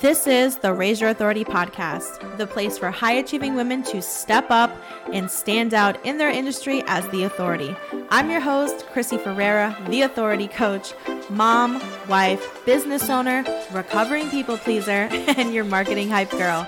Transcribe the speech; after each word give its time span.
This 0.00 0.26
is 0.26 0.56
the 0.56 0.72
Raise 0.72 0.98
Your 0.98 1.10
Authority 1.10 1.44
podcast, 1.44 2.38
the 2.38 2.46
place 2.46 2.78
for 2.78 2.90
high 2.90 3.12
achieving 3.12 3.54
women 3.54 3.82
to 3.82 4.00
step 4.00 4.46
up 4.48 4.74
and 5.12 5.30
stand 5.30 5.74
out 5.74 6.02
in 6.06 6.16
their 6.16 6.30
industry 6.30 6.82
as 6.86 7.06
the 7.10 7.24
authority. 7.24 7.76
I'm 8.08 8.30
your 8.30 8.40
host, 8.40 8.86
Krissy 8.94 9.22
Ferreira, 9.22 9.76
the 9.90 10.00
authority 10.00 10.48
coach, 10.48 10.94
mom, 11.28 11.82
wife, 12.08 12.64
business 12.64 13.10
owner, 13.10 13.44
recovering 13.72 14.30
people 14.30 14.56
pleaser, 14.56 14.90
and 15.12 15.52
your 15.52 15.64
marketing 15.64 16.08
hype 16.08 16.30
girl. 16.30 16.66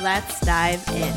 Let's 0.00 0.38
dive 0.42 0.86
in. 0.90 1.12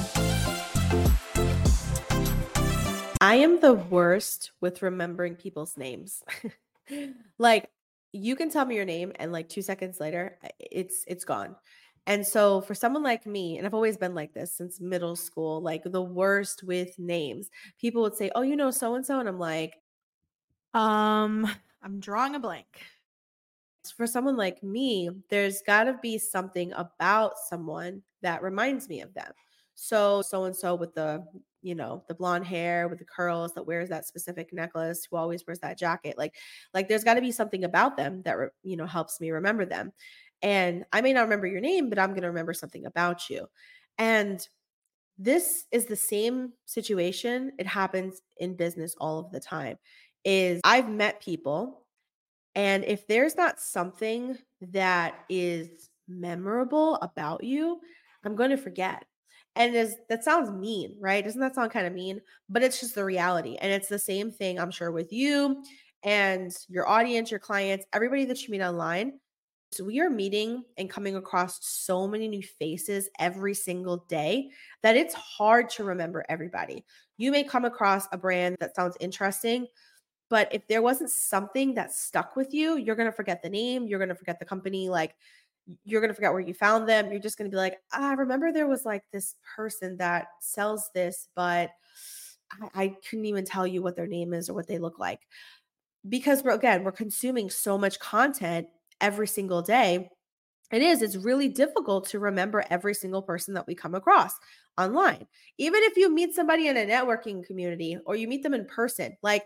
I 3.21 3.35
am 3.35 3.59
the 3.59 3.75
worst 3.75 4.49
with 4.61 4.81
remembering 4.81 5.35
people's 5.35 5.77
names. 5.77 6.23
like, 7.37 7.69
you 8.15 8.35
can 8.35 8.49
tell 8.49 8.65
me 8.65 8.75
your 8.75 8.85
name 8.85 9.11
and 9.15 9.31
like 9.31 9.49
2 9.49 9.61
seconds 9.61 9.99
later 9.99 10.39
it's 10.59 11.03
it's 11.07 11.25
gone. 11.25 11.55
And 12.07 12.25
so 12.25 12.61
for 12.61 12.75
someone 12.75 13.01
like 13.03 13.25
me, 13.25 13.57
and 13.57 13.65
I've 13.65 13.73
always 13.73 13.97
been 13.97 14.13
like 14.15 14.33
this 14.33 14.53
since 14.53 14.79
middle 14.79 15.15
school, 15.15 15.61
like 15.61 15.83
the 15.85 16.01
worst 16.03 16.63
with 16.63 16.97
names. 16.99 17.49
People 17.79 18.03
would 18.03 18.15
say, 18.15 18.29
"Oh, 18.35 18.41
you 18.43 18.55
know 18.55 18.71
so 18.71 18.93
and 18.95 19.05
so," 19.05 19.19
and 19.19 19.27
I'm 19.29 19.39
like, 19.39 19.81
um, 20.73 21.47
I'm 21.83 21.99
drawing 21.99 22.35
a 22.35 22.39
blank. 22.39 22.83
For 23.95 24.07
someone 24.07 24.35
like 24.35 24.63
me, 24.63 25.09
there's 25.29 25.61
got 25.61 25.83
to 25.83 25.93
be 26.01 26.17
something 26.17 26.73
about 26.73 27.37
someone 27.37 28.03
that 28.21 28.41
reminds 28.41 28.89
me 28.89 29.01
of 29.01 29.13
them. 29.13 29.31
So 29.75 30.21
so 30.21 30.45
and 30.45 30.55
so 30.55 30.75
with 30.75 30.93
the 30.93 31.25
you 31.61 31.75
know 31.75 32.03
the 32.07 32.15
blonde 32.15 32.45
hair 32.45 32.87
with 32.87 32.99
the 32.99 33.05
curls 33.05 33.53
that 33.53 33.65
wears 33.65 33.89
that 33.89 34.05
specific 34.05 34.53
necklace 34.53 35.07
who 35.09 35.17
always 35.17 35.45
wears 35.45 35.59
that 35.59 35.77
jacket 35.77 36.17
like 36.17 36.35
like 36.73 36.87
there's 36.87 37.03
got 37.03 37.15
to 37.15 37.21
be 37.21 37.31
something 37.31 37.63
about 37.63 37.97
them 37.97 38.21
that 38.23 38.37
you 38.63 38.77
know 38.77 38.85
helps 38.85 39.19
me 39.19 39.31
remember 39.31 39.65
them. 39.65 39.91
And 40.41 40.85
i 40.93 41.01
may 41.01 41.13
not 41.13 41.23
remember 41.23 41.47
your 41.47 41.61
name 41.61 41.89
but 41.89 41.99
i'm 41.99 42.11
going 42.11 42.21
to 42.21 42.27
remember 42.29 42.53
something 42.53 42.85
about 42.85 43.29
you. 43.29 43.47
And 43.97 44.47
this 45.17 45.65
is 45.71 45.85
the 45.85 45.95
same 45.95 46.53
situation 46.65 47.51
it 47.57 47.67
happens 47.67 48.21
in 48.37 48.55
business 48.55 48.95
all 48.99 49.19
of 49.19 49.31
the 49.31 49.39
time 49.39 49.77
is 50.25 50.59
i've 50.63 50.89
met 50.89 51.21
people 51.21 51.85
and 52.55 52.83
if 52.83 53.07
there's 53.07 53.35
not 53.35 53.59
something 53.59 54.37
that 54.61 55.23
is 55.29 55.89
memorable 56.07 56.95
about 56.97 57.43
you 57.43 57.79
i'm 58.25 58.35
going 58.35 58.49
to 58.49 58.57
forget 58.57 59.05
and 59.55 59.75
is 59.75 59.95
that 60.09 60.23
sounds 60.23 60.51
mean, 60.51 60.97
right? 60.99 61.23
Doesn't 61.23 61.39
that 61.41 61.55
sound 61.55 61.71
kind 61.71 61.87
of 61.87 61.93
mean? 61.93 62.21
But 62.49 62.63
it's 62.63 62.79
just 62.79 62.95
the 62.95 63.05
reality. 63.05 63.57
And 63.61 63.71
it's 63.71 63.87
the 63.87 63.99
same 63.99 64.31
thing, 64.31 64.59
I'm 64.59 64.71
sure, 64.71 64.91
with 64.91 65.13
you 65.13 65.63
and 66.03 66.55
your 66.67 66.87
audience, 66.87 67.31
your 67.31 67.39
clients, 67.39 67.85
everybody 67.93 68.25
that 68.25 68.43
you 68.43 68.51
meet 68.51 68.61
online. 68.61 69.19
So 69.71 69.83
we 69.83 69.99
are 69.99 70.09
meeting 70.09 70.63
and 70.77 70.89
coming 70.89 71.15
across 71.15 71.59
so 71.61 72.07
many 72.07 72.27
new 72.27 72.43
faces 72.43 73.09
every 73.19 73.53
single 73.53 74.05
day 74.07 74.49
that 74.83 74.95
it's 74.95 75.13
hard 75.13 75.69
to 75.71 75.83
remember 75.83 76.23
everybody. 76.29 76.85
You 77.17 77.31
may 77.31 77.43
come 77.43 77.65
across 77.65 78.07
a 78.11 78.17
brand 78.17 78.57
that 78.59 78.75
sounds 78.75 78.95
interesting, 78.99 79.67
but 80.29 80.53
if 80.53 80.67
there 80.67 80.81
wasn't 80.81 81.09
something 81.09 81.73
that 81.73 81.93
stuck 81.93 82.35
with 82.35 82.53
you, 82.53 82.77
you're 82.77 82.95
going 82.95 83.09
to 83.09 83.15
forget 83.15 83.41
the 83.41 83.49
name, 83.49 83.87
you're 83.87 83.99
going 83.99 84.09
to 84.09 84.15
forget 84.15 84.39
the 84.39 84.45
company. 84.45 84.89
Like 84.89 85.15
you're 85.83 86.01
going 86.01 86.09
to 86.09 86.15
forget 86.15 86.31
where 86.31 86.41
you 86.41 86.53
found 86.53 86.87
them. 86.87 87.11
You're 87.11 87.19
just 87.19 87.37
going 87.37 87.49
to 87.49 87.55
be 87.55 87.59
like, 87.59 87.79
ah, 87.93 88.09
I 88.09 88.13
remember 88.13 88.51
there 88.51 88.67
was 88.67 88.85
like 88.85 89.03
this 89.11 89.35
person 89.55 89.97
that 89.97 90.27
sells 90.39 90.89
this, 90.93 91.27
but 91.35 91.71
I, 92.51 92.83
I 92.83 92.95
couldn't 93.09 93.25
even 93.25 93.45
tell 93.45 93.65
you 93.65 93.81
what 93.81 93.95
their 93.95 94.07
name 94.07 94.33
is 94.33 94.49
or 94.49 94.53
what 94.53 94.67
they 94.67 94.77
look 94.77 94.99
like. 94.99 95.21
Because 96.07 96.43
we're, 96.43 96.53
again, 96.53 96.83
we're 96.83 96.91
consuming 96.91 97.49
so 97.49 97.77
much 97.77 97.99
content 97.99 98.67
every 99.01 99.27
single 99.27 99.61
day. 99.61 100.09
It 100.71 100.81
is, 100.81 101.01
it's 101.01 101.15
really 101.15 101.49
difficult 101.49 102.07
to 102.09 102.19
remember 102.19 102.63
every 102.69 102.93
single 102.93 103.21
person 103.21 103.53
that 103.55 103.67
we 103.67 103.75
come 103.75 103.95
across 103.95 104.33
online. 104.77 105.25
Even 105.57 105.81
if 105.83 105.97
you 105.97 106.13
meet 106.13 106.35
somebody 106.35 106.67
in 106.67 106.77
a 106.77 106.85
networking 106.85 107.45
community 107.45 107.97
or 108.05 108.15
you 108.15 108.27
meet 108.27 108.43
them 108.43 108.53
in 108.53 108.65
person, 108.65 109.15
like 109.21 109.45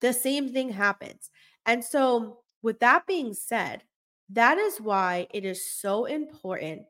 the 0.00 0.12
same 0.12 0.52
thing 0.52 0.70
happens. 0.70 1.30
And 1.66 1.84
so, 1.84 2.38
with 2.62 2.80
that 2.80 3.06
being 3.06 3.34
said, 3.34 3.82
that 4.30 4.58
is 4.58 4.78
why 4.78 5.26
it 5.32 5.44
is 5.44 5.72
so 5.78 6.04
important 6.04 6.82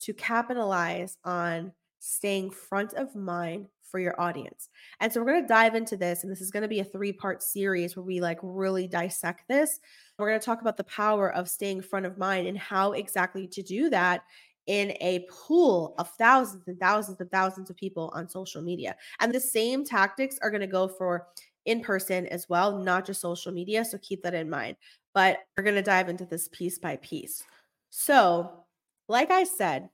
to 0.00 0.12
capitalize 0.14 1.18
on 1.24 1.72
staying 1.98 2.50
front 2.50 2.94
of 2.94 3.14
mind 3.14 3.66
for 3.82 3.98
your 3.98 4.20
audience. 4.20 4.68
And 5.00 5.12
so 5.12 5.20
we're 5.20 5.32
going 5.32 5.42
to 5.42 5.48
dive 5.48 5.74
into 5.74 5.96
this 5.96 6.22
and 6.22 6.30
this 6.30 6.40
is 6.40 6.50
going 6.50 6.62
to 6.62 6.68
be 6.68 6.80
a 6.80 6.84
three-part 6.84 7.42
series 7.42 7.96
where 7.96 8.04
we 8.04 8.20
like 8.20 8.38
really 8.42 8.86
dissect 8.86 9.48
this. 9.48 9.80
We're 10.18 10.28
going 10.28 10.40
to 10.40 10.44
talk 10.44 10.60
about 10.60 10.76
the 10.76 10.84
power 10.84 11.32
of 11.32 11.48
staying 11.48 11.82
front 11.82 12.06
of 12.06 12.18
mind 12.18 12.46
and 12.46 12.58
how 12.58 12.92
exactly 12.92 13.48
to 13.48 13.62
do 13.62 13.90
that 13.90 14.22
in 14.66 14.92
a 15.00 15.26
pool 15.30 15.94
of 15.98 16.10
thousands 16.18 16.68
and 16.68 16.78
thousands 16.78 17.18
and 17.20 17.30
thousands 17.30 17.70
of 17.70 17.76
people 17.76 18.12
on 18.14 18.28
social 18.28 18.60
media. 18.60 18.94
And 19.18 19.32
the 19.32 19.40
same 19.40 19.84
tactics 19.84 20.38
are 20.42 20.50
going 20.50 20.60
to 20.60 20.66
go 20.66 20.86
for 20.86 21.28
in 21.64 21.80
person 21.80 22.26
as 22.26 22.48
well, 22.48 22.78
not 22.78 23.06
just 23.06 23.20
social 23.20 23.52
media. 23.52 23.84
So 23.84 23.98
keep 23.98 24.22
that 24.22 24.34
in 24.34 24.48
mind 24.48 24.76
but 25.18 25.40
we're 25.56 25.64
going 25.64 25.74
to 25.74 25.82
dive 25.82 26.08
into 26.08 26.24
this 26.24 26.48
piece 26.52 26.78
by 26.78 26.94
piece. 26.96 27.42
So, 27.90 28.64
like 29.08 29.32
I 29.32 29.42
said, 29.42 29.88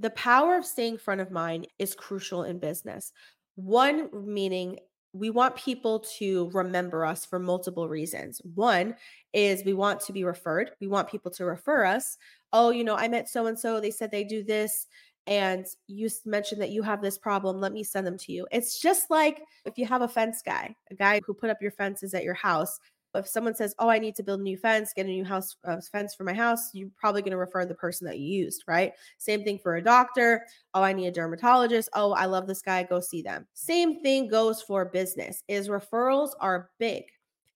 the 0.00 0.10
power 0.10 0.56
of 0.56 0.66
staying 0.66 0.98
front 0.98 1.20
of 1.20 1.30
mind 1.30 1.68
is 1.78 1.94
crucial 1.94 2.42
in 2.42 2.58
business. 2.58 3.12
One 3.54 4.08
meaning 4.12 4.80
we 5.12 5.30
want 5.30 5.54
people 5.54 6.00
to 6.18 6.50
remember 6.52 7.04
us 7.04 7.24
for 7.24 7.38
multiple 7.38 7.88
reasons. 7.88 8.40
One 8.54 8.96
is 9.32 9.64
we 9.64 9.74
want 9.74 10.00
to 10.00 10.12
be 10.12 10.24
referred. 10.24 10.72
We 10.80 10.88
want 10.88 11.08
people 11.08 11.30
to 11.32 11.44
refer 11.44 11.84
us. 11.84 12.18
Oh, 12.52 12.70
you 12.70 12.82
know, 12.82 12.96
I 12.96 13.06
met 13.06 13.28
so 13.28 13.46
and 13.46 13.58
so. 13.58 13.80
They 13.80 13.92
said 13.92 14.10
they 14.10 14.24
do 14.24 14.42
this. 14.42 14.88
And 15.28 15.66
you 15.86 16.08
mentioned 16.24 16.60
that 16.62 16.70
you 16.70 16.82
have 16.82 17.00
this 17.02 17.18
problem. 17.18 17.60
Let 17.60 17.72
me 17.72 17.84
send 17.84 18.06
them 18.06 18.18
to 18.18 18.32
you. 18.32 18.46
It's 18.50 18.80
just 18.80 19.10
like 19.10 19.42
if 19.64 19.76
you 19.76 19.86
have 19.86 20.02
a 20.02 20.08
fence 20.08 20.42
guy, 20.44 20.74
a 20.90 20.94
guy 20.94 21.20
who 21.24 21.34
put 21.34 21.50
up 21.50 21.62
your 21.62 21.70
fences 21.70 22.14
at 22.14 22.24
your 22.24 22.34
house 22.34 22.80
if 23.14 23.26
someone 23.26 23.54
says, 23.54 23.74
"Oh, 23.78 23.88
I 23.88 23.98
need 23.98 24.14
to 24.16 24.22
build 24.22 24.40
a 24.40 24.42
new 24.42 24.56
fence, 24.56 24.92
get 24.94 25.06
a 25.06 25.08
new 25.08 25.24
house 25.24 25.56
uh, 25.64 25.80
fence 25.92 26.14
for 26.14 26.24
my 26.24 26.34
house," 26.34 26.70
you're 26.74 26.90
probably 26.96 27.22
going 27.22 27.32
to 27.32 27.38
refer 27.38 27.64
the 27.64 27.74
person 27.74 28.06
that 28.06 28.18
you 28.18 28.44
used, 28.44 28.64
right? 28.66 28.92
Same 29.18 29.44
thing 29.44 29.58
for 29.58 29.76
a 29.76 29.82
doctor. 29.82 30.46
Oh, 30.74 30.82
I 30.82 30.92
need 30.92 31.06
a 31.08 31.12
dermatologist. 31.12 31.88
Oh, 31.94 32.12
I 32.12 32.26
love 32.26 32.46
this 32.46 32.62
guy. 32.62 32.82
Go 32.82 33.00
see 33.00 33.22
them. 33.22 33.46
Same 33.54 34.02
thing 34.02 34.28
goes 34.28 34.62
for 34.62 34.84
business. 34.84 35.42
Is 35.48 35.68
referrals 35.68 36.30
are 36.40 36.70
big. 36.78 37.04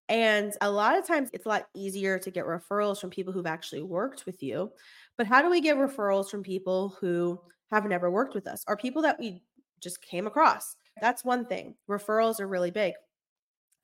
And 0.08 0.52
a 0.60 0.70
lot 0.70 0.98
of 0.98 1.06
times 1.06 1.30
it's 1.32 1.46
a 1.46 1.48
lot 1.48 1.68
easier 1.74 2.18
to 2.18 2.30
get 2.30 2.44
referrals 2.44 3.00
from 3.00 3.10
people 3.10 3.32
who've 3.32 3.46
actually 3.46 3.82
worked 3.82 4.26
with 4.26 4.42
you. 4.42 4.70
But 5.16 5.26
how 5.26 5.40
do 5.42 5.50
we 5.50 5.60
get 5.60 5.76
referrals 5.76 6.28
from 6.28 6.42
people 6.42 6.96
who 7.00 7.40
have 7.72 7.86
never 7.86 8.10
worked 8.10 8.34
with 8.34 8.46
us 8.46 8.64
or 8.68 8.76
people 8.76 9.02
that 9.02 9.18
we 9.18 9.42
just 9.80 10.00
came 10.02 10.26
across? 10.26 10.76
That's 11.00 11.24
one 11.24 11.46
thing. 11.46 11.74
Referrals 11.88 12.40
are 12.40 12.46
really 12.46 12.70
big. 12.70 12.94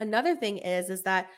Another 0.00 0.36
thing 0.36 0.58
is 0.58 0.90
is 0.90 1.02
that 1.02 1.28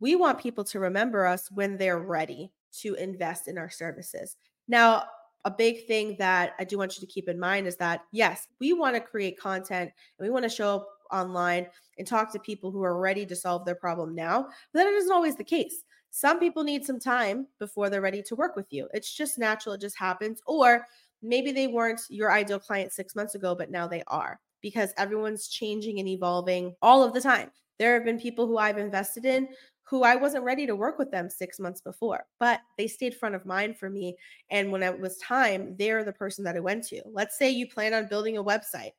we 0.00 0.14
want 0.14 0.38
people 0.38 0.64
to 0.64 0.80
remember 0.80 1.26
us 1.26 1.50
when 1.50 1.76
they're 1.76 1.98
ready 1.98 2.52
to 2.80 2.94
invest 2.94 3.48
in 3.48 3.58
our 3.58 3.70
services. 3.70 4.36
Now, 4.68 5.04
a 5.44 5.50
big 5.50 5.86
thing 5.86 6.16
that 6.18 6.52
I 6.58 6.64
do 6.64 6.78
want 6.78 6.96
you 6.96 7.00
to 7.00 7.12
keep 7.12 7.28
in 7.28 7.38
mind 7.38 7.66
is 7.66 7.76
that 7.76 8.02
yes, 8.12 8.46
we 8.60 8.72
want 8.72 8.94
to 8.94 9.00
create 9.00 9.38
content 9.38 9.90
and 10.18 10.26
we 10.26 10.30
want 10.30 10.42
to 10.44 10.48
show 10.48 10.76
up 10.76 10.88
online 11.12 11.66
and 11.98 12.06
talk 12.06 12.32
to 12.32 12.38
people 12.38 12.70
who 12.70 12.82
are 12.82 12.98
ready 12.98 13.24
to 13.26 13.36
solve 13.36 13.64
their 13.64 13.74
problem 13.74 14.14
now, 14.14 14.48
but 14.72 14.80
that 14.80 14.86
isn't 14.88 15.12
always 15.12 15.36
the 15.36 15.44
case. 15.44 15.84
Some 16.10 16.40
people 16.40 16.64
need 16.64 16.84
some 16.84 16.98
time 16.98 17.46
before 17.58 17.90
they're 17.90 18.00
ready 18.00 18.22
to 18.22 18.36
work 18.36 18.56
with 18.56 18.66
you. 18.70 18.88
It's 18.92 19.14
just 19.14 19.38
natural, 19.38 19.74
it 19.74 19.80
just 19.80 19.98
happens. 19.98 20.40
Or 20.46 20.86
maybe 21.22 21.52
they 21.52 21.66
weren't 21.66 22.00
your 22.08 22.32
ideal 22.32 22.58
client 22.58 22.92
six 22.92 23.14
months 23.14 23.34
ago, 23.34 23.54
but 23.54 23.70
now 23.70 23.86
they 23.86 24.02
are 24.06 24.40
because 24.62 24.92
everyone's 24.96 25.48
changing 25.48 25.98
and 25.98 26.08
evolving 26.08 26.74
all 26.82 27.02
of 27.02 27.12
the 27.12 27.20
time. 27.20 27.50
There 27.78 27.94
have 27.94 28.04
been 28.04 28.18
people 28.18 28.46
who 28.46 28.58
I've 28.58 28.78
invested 28.78 29.24
in 29.24 29.48
who 29.88 30.02
I 30.02 30.16
wasn't 30.16 30.44
ready 30.44 30.66
to 30.66 30.74
work 30.74 30.98
with 30.98 31.12
them 31.12 31.30
six 31.30 31.60
months 31.60 31.80
before, 31.80 32.24
but 32.40 32.60
they 32.76 32.88
stayed 32.88 33.14
front 33.14 33.36
of 33.36 33.46
mind 33.46 33.78
for 33.78 33.88
me. 33.88 34.16
And 34.50 34.72
when 34.72 34.82
it 34.82 34.98
was 34.98 35.16
time, 35.18 35.76
they're 35.78 36.02
the 36.02 36.12
person 36.12 36.42
that 36.44 36.56
I 36.56 36.60
went 36.60 36.84
to. 36.88 37.02
Let's 37.06 37.38
say 37.38 37.50
you 37.50 37.68
plan 37.68 37.94
on 37.94 38.08
building 38.08 38.36
a 38.36 38.42
website 38.42 38.92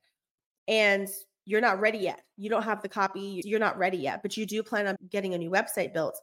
and 0.67 1.09
you're 1.45 1.61
not 1.61 1.81
ready 1.81 1.97
yet. 1.97 2.21
You 2.37 2.49
don't 2.49 2.63
have 2.63 2.81
the 2.81 2.89
copy, 2.89 3.41
you're 3.43 3.59
not 3.59 3.77
ready 3.77 3.97
yet, 3.97 4.21
but 4.21 4.37
you 4.37 4.45
do 4.45 4.63
plan 4.63 4.87
on 4.87 4.95
getting 5.09 5.33
a 5.33 5.37
new 5.37 5.51
website 5.51 5.93
built. 5.93 6.17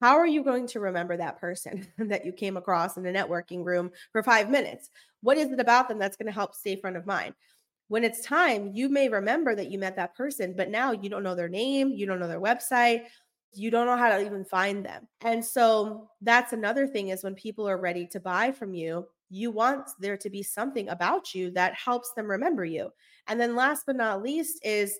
How 0.00 0.16
are 0.18 0.26
you 0.26 0.44
going 0.44 0.66
to 0.68 0.80
remember 0.80 1.16
that 1.16 1.40
person 1.40 1.86
that 1.98 2.24
you 2.24 2.32
came 2.32 2.56
across 2.56 2.96
in 2.96 3.06
a 3.06 3.12
networking 3.12 3.64
room 3.64 3.90
for 4.12 4.22
five 4.22 4.50
minutes? 4.50 4.90
What 5.22 5.38
is 5.38 5.50
it 5.50 5.60
about 5.60 5.88
them 5.88 5.98
that's 5.98 6.16
going 6.16 6.26
to 6.26 6.32
help 6.32 6.54
stay 6.54 6.76
front 6.76 6.96
of 6.96 7.06
mind? 7.06 7.34
When 7.88 8.04
it's 8.04 8.24
time, 8.24 8.72
you 8.74 8.88
may 8.88 9.08
remember 9.08 9.54
that 9.54 9.70
you 9.70 9.78
met 9.78 9.96
that 9.96 10.16
person, 10.16 10.54
but 10.56 10.70
now 10.70 10.90
you 10.92 11.08
don't 11.08 11.22
know 11.22 11.36
their 11.36 11.48
name, 11.48 11.92
you 11.92 12.04
don't 12.04 12.18
know 12.18 12.28
their 12.28 12.40
website, 12.40 13.04
you 13.52 13.70
don't 13.70 13.86
know 13.86 13.96
how 13.96 14.10
to 14.10 14.24
even 14.24 14.44
find 14.44 14.84
them. 14.84 15.06
And 15.22 15.44
so 15.44 16.10
that's 16.20 16.52
another 16.52 16.86
thing 16.86 17.08
is 17.08 17.22
when 17.22 17.34
people 17.34 17.68
are 17.68 17.78
ready 17.78 18.06
to 18.08 18.20
buy 18.20 18.52
from 18.52 18.74
you, 18.74 19.06
you 19.30 19.50
want 19.50 19.88
there 20.00 20.16
to 20.16 20.30
be 20.30 20.42
something 20.42 20.88
about 20.88 21.34
you 21.34 21.50
that 21.52 21.74
helps 21.74 22.12
them 22.12 22.30
remember 22.30 22.64
you. 22.64 22.90
And 23.28 23.40
then 23.40 23.56
last 23.56 23.84
but 23.86 23.96
not 23.96 24.22
least 24.22 24.60
is 24.64 24.98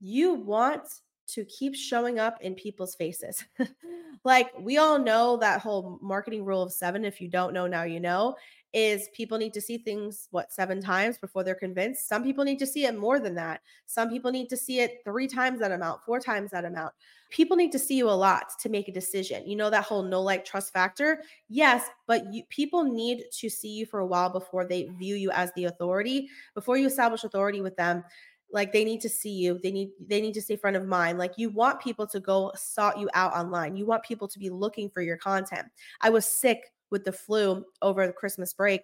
you 0.00 0.34
want 0.34 0.82
to 1.28 1.44
keep 1.44 1.74
showing 1.74 2.18
up 2.18 2.40
in 2.40 2.54
people's 2.54 2.94
faces. 2.94 3.44
like 4.24 4.50
we 4.58 4.78
all 4.78 4.98
know 4.98 5.36
that 5.36 5.60
whole 5.60 5.98
marketing 6.02 6.44
rule 6.44 6.62
of 6.62 6.72
7 6.72 7.04
if 7.04 7.20
you 7.20 7.28
don't 7.28 7.52
know 7.52 7.66
now 7.66 7.84
you 7.84 8.00
know 8.00 8.36
is 8.76 9.08
people 9.14 9.38
need 9.38 9.54
to 9.54 9.60
see 9.60 9.78
things 9.78 10.28
what 10.32 10.52
seven 10.52 10.82
times 10.82 11.16
before 11.16 11.42
they're 11.42 11.54
convinced. 11.54 12.08
Some 12.08 12.22
people 12.22 12.44
need 12.44 12.58
to 12.58 12.66
see 12.66 12.84
it 12.84 12.98
more 12.98 13.18
than 13.18 13.34
that. 13.36 13.62
Some 13.86 14.10
people 14.10 14.30
need 14.30 14.50
to 14.50 14.56
see 14.56 14.80
it 14.80 15.00
3 15.02 15.26
times 15.26 15.60
that 15.60 15.72
amount, 15.72 16.02
4 16.04 16.20
times 16.20 16.50
that 16.50 16.66
amount. 16.66 16.92
People 17.30 17.56
need 17.56 17.72
to 17.72 17.78
see 17.78 17.96
you 17.96 18.10
a 18.10 18.10
lot 18.10 18.50
to 18.60 18.68
make 18.68 18.88
a 18.88 18.92
decision. 18.92 19.46
You 19.46 19.56
know 19.56 19.70
that 19.70 19.84
whole 19.84 20.02
no 20.02 20.20
like 20.20 20.44
trust 20.44 20.74
factor? 20.74 21.22
Yes, 21.48 21.86
but 22.06 22.32
you, 22.34 22.42
people 22.50 22.84
need 22.84 23.24
to 23.32 23.48
see 23.48 23.70
you 23.70 23.86
for 23.86 24.00
a 24.00 24.06
while 24.06 24.28
before 24.28 24.66
they 24.66 24.90
view 24.98 25.14
you 25.14 25.30
as 25.30 25.50
the 25.56 25.64
authority. 25.64 26.28
Before 26.54 26.76
you 26.76 26.86
establish 26.86 27.24
authority 27.24 27.62
with 27.62 27.76
them, 27.76 28.04
like 28.52 28.72
they 28.72 28.84
need 28.84 29.00
to 29.00 29.08
see 29.08 29.32
you 29.32 29.58
they 29.62 29.70
need 29.70 29.90
they 30.06 30.20
need 30.20 30.34
to 30.34 30.42
stay 30.42 30.56
front 30.56 30.76
of 30.76 30.86
mind 30.86 31.18
like 31.18 31.32
you 31.36 31.50
want 31.50 31.80
people 31.80 32.06
to 32.06 32.20
go 32.20 32.52
sought 32.54 32.98
you 32.98 33.08
out 33.14 33.32
online 33.32 33.76
you 33.76 33.86
want 33.86 34.02
people 34.02 34.28
to 34.28 34.38
be 34.38 34.50
looking 34.50 34.88
for 34.88 35.02
your 35.02 35.16
content 35.16 35.66
i 36.00 36.10
was 36.10 36.24
sick 36.24 36.72
with 36.90 37.04
the 37.04 37.12
flu 37.12 37.64
over 37.82 38.06
the 38.06 38.12
christmas 38.12 38.52
break 38.52 38.82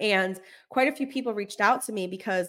and 0.00 0.40
quite 0.70 0.88
a 0.88 0.94
few 0.94 1.06
people 1.06 1.34
reached 1.34 1.60
out 1.60 1.82
to 1.84 1.92
me 1.92 2.06
because 2.06 2.48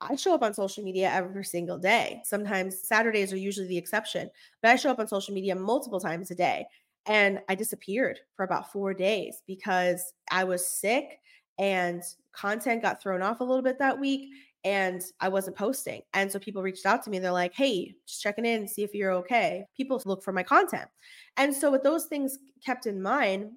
I 0.00 0.16
show 0.16 0.34
up 0.34 0.42
on 0.42 0.52
social 0.52 0.84
media 0.84 1.10
every 1.10 1.44
single 1.44 1.78
day. 1.78 2.20
Sometimes 2.24 2.86
Saturdays 2.86 3.32
are 3.32 3.38
usually 3.38 3.68
the 3.68 3.78
exception, 3.78 4.28
but 4.60 4.70
I 4.70 4.76
show 4.76 4.90
up 4.90 4.98
on 4.98 5.08
social 5.08 5.34
media 5.34 5.54
multiple 5.54 6.00
times 6.00 6.30
a 6.30 6.34
day. 6.34 6.66
And 7.06 7.40
I 7.48 7.54
disappeared 7.54 8.18
for 8.36 8.44
about 8.44 8.72
four 8.72 8.94
days 8.94 9.42
because 9.46 10.12
I 10.30 10.44
was 10.44 10.66
sick 10.66 11.20
and 11.58 12.02
content 12.32 12.82
got 12.82 13.02
thrown 13.02 13.22
off 13.22 13.40
a 13.40 13.44
little 13.44 13.62
bit 13.62 13.78
that 13.78 13.98
week 13.98 14.30
and 14.64 15.02
I 15.20 15.28
wasn't 15.28 15.56
posting. 15.56 16.02
And 16.14 16.32
so 16.32 16.38
people 16.38 16.62
reached 16.62 16.86
out 16.86 17.02
to 17.04 17.10
me. 17.10 17.18
They're 17.18 17.30
like, 17.30 17.54
hey, 17.54 17.94
just 18.06 18.22
checking 18.22 18.46
in, 18.46 18.66
see 18.66 18.82
if 18.82 18.94
you're 18.94 19.12
okay. 19.12 19.66
People 19.76 20.00
look 20.06 20.22
for 20.22 20.32
my 20.32 20.42
content. 20.42 20.88
And 21.36 21.54
so, 21.54 21.70
with 21.70 21.82
those 21.82 22.06
things 22.06 22.38
kept 22.64 22.86
in 22.86 23.02
mind, 23.02 23.50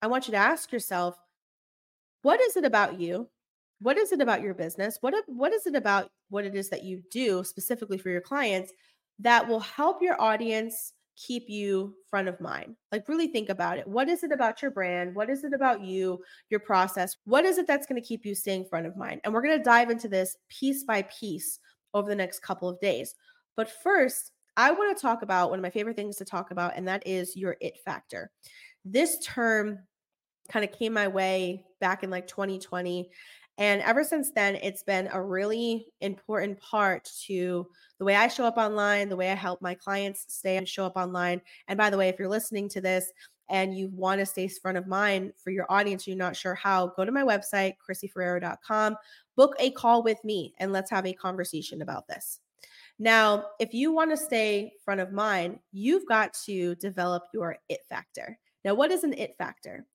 I 0.00 0.06
want 0.06 0.26
you 0.26 0.32
to 0.32 0.38
ask 0.38 0.72
yourself, 0.72 1.16
what 2.22 2.40
is 2.40 2.56
it 2.56 2.64
about 2.64 3.00
you? 3.00 3.28
What 3.80 3.98
is 3.98 4.12
it 4.12 4.20
about 4.20 4.42
your 4.42 4.54
business? 4.54 4.98
What, 5.00 5.14
what 5.26 5.52
is 5.52 5.66
it 5.66 5.74
about 5.74 6.08
what 6.30 6.44
it 6.44 6.54
is 6.54 6.68
that 6.70 6.84
you 6.84 7.02
do 7.10 7.42
specifically 7.42 7.98
for 7.98 8.10
your 8.10 8.20
clients 8.20 8.72
that 9.18 9.46
will 9.46 9.60
help 9.60 10.00
your 10.00 10.20
audience 10.20 10.92
keep 11.16 11.48
you 11.48 11.94
front 12.08 12.28
of 12.28 12.40
mind. 12.40 12.76
Like, 12.90 13.08
really 13.08 13.28
think 13.28 13.48
about 13.48 13.78
it. 13.78 13.86
What 13.86 14.08
is 14.08 14.24
it 14.24 14.32
about 14.32 14.62
your 14.62 14.70
brand? 14.70 15.14
What 15.14 15.30
is 15.30 15.44
it 15.44 15.52
about 15.52 15.82
you, 15.82 16.22
your 16.50 16.60
process? 16.60 17.16
What 17.24 17.44
is 17.44 17.58
it 17.58 17.66
that's 17.66 17.86
going 17.86 18.00
to 18.00 18.06
keep 18.06 18.24
you 18.24 18.34
staying 18.34 18.66
front 18.66 18.86
of 18.86 18.96
mind? 18.96 19.20
And 19.24 19.32
we're 19.32 19.42
going 19.42 19.58
to 19.58 19.64
dive 19.64 19.90
into 19.90 20.08
this 20.08 20.36
piece 20.48 20.84
by 20.84 21.02
piece 21.02 21.58
over 21.94 22.08
the 22.08 22.16
next 22.16 22.40
couple 22.40 22.68
of 22.68 22.80
days. 22.80 23.14
But 23.56 23.70
first, 23.70 24.32
I 24.56 24.70
want 24.70 24.96
to 24.96 25.00
talk 25.00 25.22
about 25.22 25.50
one 25.50 25.58
of 25.58 25.62
my 25.62 25.70
favorite 25.70 25.96
things 25.96 26.16
to 26.16 26.24
talk 26.24 26.50
about, 26.50 26.76
and 26.76 26.86
that 26.88 27.06
is 27.06 27.36
your 27.36 27.56
it 27.60 27.78
factor. 27.84 28.30
This 28.84 29.18
term 29.18 29.78
kind 30.50 30.64
of 30.64 30.72
came 30.72 30.92
my 30.92 31.08
way 31.08 31.64
back 31.80 32.02
in 32.02 32.10
like 32.10 32.26
2020 32.26 33.10
and 33.58 33.82
ever 33.82 34.02
since 34.02 34.30
then, 34.30 34.56
it's 34.56 34.82
been 34.82 35.08
a 35.12 35.22
really 35.22 35.86
important 36.00 36.58
part 36.60 37.08
to 37.26 37.66
the 37.98 38.04
way 38.04 38.16
I 38.16 38.28
show 38.28 38.44
up 38.44 38.56
online, 38.56 39.08
the 39.08 39.16
way 39.16 39.30
I 39.30 39.34
help 39.34 39.60
my 39.60 39.74
clients 39.74 40.24
stay 40.28 40.56
and 40.56 40.68
show 40.68 40.86
up 40.86 40.96
online. 40.96 41.42
And 41.68 41.76
by 41.76 41.90
the 41.90 41.98
way, 41.98 42.08
if 42.08 42.18
you're 42.18 42.28
listening 42.28 42.68
to 42.70 42.80
this 42.80 43.12
and 43.50 43.76
you 43.76 43.90
want 43.92 44.20
to 44.20 44.26
stay 44.26 44.48
front 44.48 44.78
of 44.78 44.86
mind 44.86 45.32
for 45.36 45.50
your 45.50 45.66
audience, 45.68 46.06
you're 46.06 46.16
not 46.16 46.34
sure 46.34 46.54
how, 46.54 46.88
go 46.88 47.04
to 47.04 47.12
my 47.12 47.22
website, 47.22 47.74
chrissyferrero.com, 47.86 48.96
book 49.36 49.54
a 49.58 49.70
call 49.72 50.02
with 50.02 50.22
me, 50.24 50.54
and 50.58 50.72
let's 50.72 50.90
have 50.90 51.06
a 51.06 51.12
conversation 51.12 51.82
about 51.82 52.08
this. 52.08 52.40
Now, 52.98 53.46
if 53.58 53.74
you 53.74 53.92
want 53.92 54.10
to 54.12 54.16
stay 54.16 54.72
front 54.84 55.00
of 55.00 55.12
mind, 55.12 55.58
you've 55.72 56.06
got 56.06 56.34
to 56.46 56.74
develop 56.76 57.24
your 57.34 57.58
it 57.68 57.80
factor. 57.88 58.38
Now, 58.64 58.74
what 58.74 58.90
is 58.90 59.04
an 59.04 59.12
it 59.14 59.34
factor? 59.36 59.86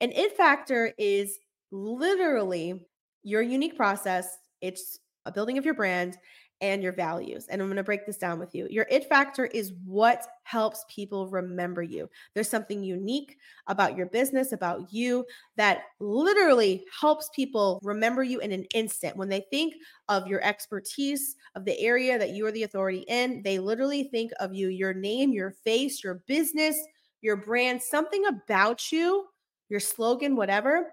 An 0.00 0.12
it 0.12 0.36
factor 0.36 0.92
is 0.98 1.38
literally 1.70 2.86
your 3.26 3.42
unique 3.42 3.76
process, 3.76 4.38
it's 4.60 5.00
a 5.24 5.32
building 5.32 5.58
of 5.58 5.64
your 5.64 5.74
brand 5.74 6.16
and 6.60 6.80
your 6.80 6.92
values. 6.92 7.48
And 7.48 7.60
I'm 7.60 7.66
going 7.66 7.76
to 7.76 7.82
break 7.82 8.06
this 8.06 8.18
down 8.18 8.38
with 8.38 8.54
you. 8.54 8.68
Your 8.70 8.86
it 8.88 9.08
factor 9.08 9.46
is 9.46 9.72
what 9.84 10.24
helps 10.44 10.84
people 10.88 11.28
remember 11.28 11.82
you. 11.82 12.08
There's 12.34 12.48
something 12.48 12.84
unique 12.84 13.36
about 13.66 13.96
your 13.96 14.06
business, 14.06 14.52
about 14.52 14.92
you, 14.92 15.26
that 15.56 15.80
literally 15.98 16.84
helps 16.98 17.28
people 17.34 17.80
remember 17.82 18.22
you 18.22 18.38
in 18.38 18.52
an 18.52 18.64
instant. 18.74 19.16
When 19.16 19.28
they 19.28 19.44
think 19.50 19.74
of 20.08 20.28
your 20.28 20.42
expertise, 20.44 21.34
of 21.56 21.64
the 21.64 21.78
area 21.80 22.20
that 22.20 22.30
you 22.30 22.46
are 22.46 22.52
the 22.52 22.62
authority 22.62 23.04
in, 23.08 23.42
they 23.42 23.58
literally 23.58 24.04
think 24.04 24.30
of 24.38 24.54
you, 24.54 24.68
your 24.68 24.94
name, 24.94 25.32
your 25.32 25.50
face, 25.50 26.04
your 26.04 26.22
business, 26.28 26.78
your 27.22 27.36
brand, 27.36 27.82
something 27.82 28.24
about 28.26 28.92
you, 28.92 29.26
your 29.68 29.80
slogan, 29.80 30.36
whatever 30.36 30.92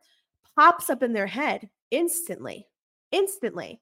pops 0.56 0.90
up 0.90 1.04
in 1.04 1.14
their 1.14 1.28
head 1.28 1.70
instantly, 1.94 2.68
instantly. 3.12 3.80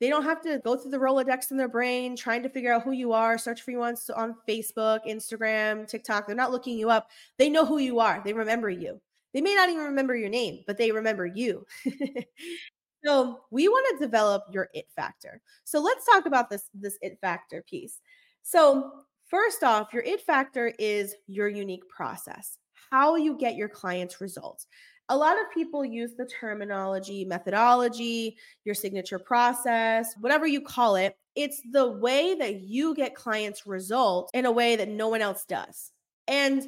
They 0.00 0.10
don't 0.10 0.24
have 0.24 0.42
to 0.42 0.58
go 0.64 0.76
through 0.76 0.90
the 0.90 0.98
Rolodex 0.98 1.50
in 1.52 1.56
their 1.56 1.68
brain 1.68 2.16
trying 2.16 2.42
to 2.42 2.48
figure 2.48 2.72
out 2.72 2.82
who 2.82 2.90
you 2.90 3.12
are, 3.12 3.38
search 3.38 3.62
for 3.62 3.70
you 3.70 3.82
on, 3.82 3.94
on 4.16 4.34
Facebook, 4.46 5.06
Instagram, 5.08 5.88
TikTok. 5.88 6.26
They're 6.26 6.36
not 6.36 6.50
looking 6.50 6.76
you 6.76 6.90
up. 6.90 7.10
They 7.38 7.48
know 7.48 7.64
who 7.64 7.78
you 7.78 8.00
are. 8.00 8.20
They 8.22 8.32
remember 8.32 8.68
you. 8.68 9.00
They 9.32 9.40
may 9.40 9.54
not 9.54 9.68
even 9.68 9.84
remember 9.84 10.16
your 10.16 10.28
name, 10.28 10.64
but 10.66 10.76
they 10.76 10.90
remember 10.90 11.26
you. 11.26 11.64
so 13.04 13.40
we 13.50 13.68
want 13.68 13.98
to 13.98 14.04
develop 14.04 14.44
your 14.50 14.68
it 14.74 14.86
factor. 14.94 15.40
So 15.62 15.80
let's 15.80 16.04
talk 16.04 16.26
about 16.26 16.50
this, 16.50 16.68
this 16.74 16.98
it 17.00 17.18
factor 17.20 17.64
piece. 17.68 18.00
So 18.42 18.90
first 19.26 19.62
off, 19.62 19.92
your 19.92 20.02
it 20.02 20.20
factor 20.20 20.72
is 20.78 21.14
your 21.28 21.48
unique 21.48 21.88
process, 21.88 22.58
how 22.90 23.14
you 23.14 23.38
get 23.38 23.54
your 23.54 23.68
clients 23.68 24.20
results 24.20 24.66
a 25.08 25.16
lot 25.16 25.38
of 25.38 25.50
people 25.52 25.84
use 25.84 26.14
the 26.16 26.26
terminology, 26.26 27.24
methodology, 27.24 28.36
your 28.64 28.74
signature 28.74 29.18
process, 29.18 30.14
whatever 30.20 30.46
you 30.46 30.60
call 30.60 30.96
it. 30.96 31.16
It's 31.34 31.60
the 31.72 31.90
way 31.90 32.34
that 32.34 32.60
you 32.60 32.94
get 32.94 33.14
clients 33.14 33.66
results 33.66 34.30
in 34.34 34.46
a 34.46 34.52
way 34.52 34.76
that 34.76 34.88
no 34.88 35.08
one 35.08 35.20
else 35.20 35.44
does. 35.44 35.92
And 36.26 36.66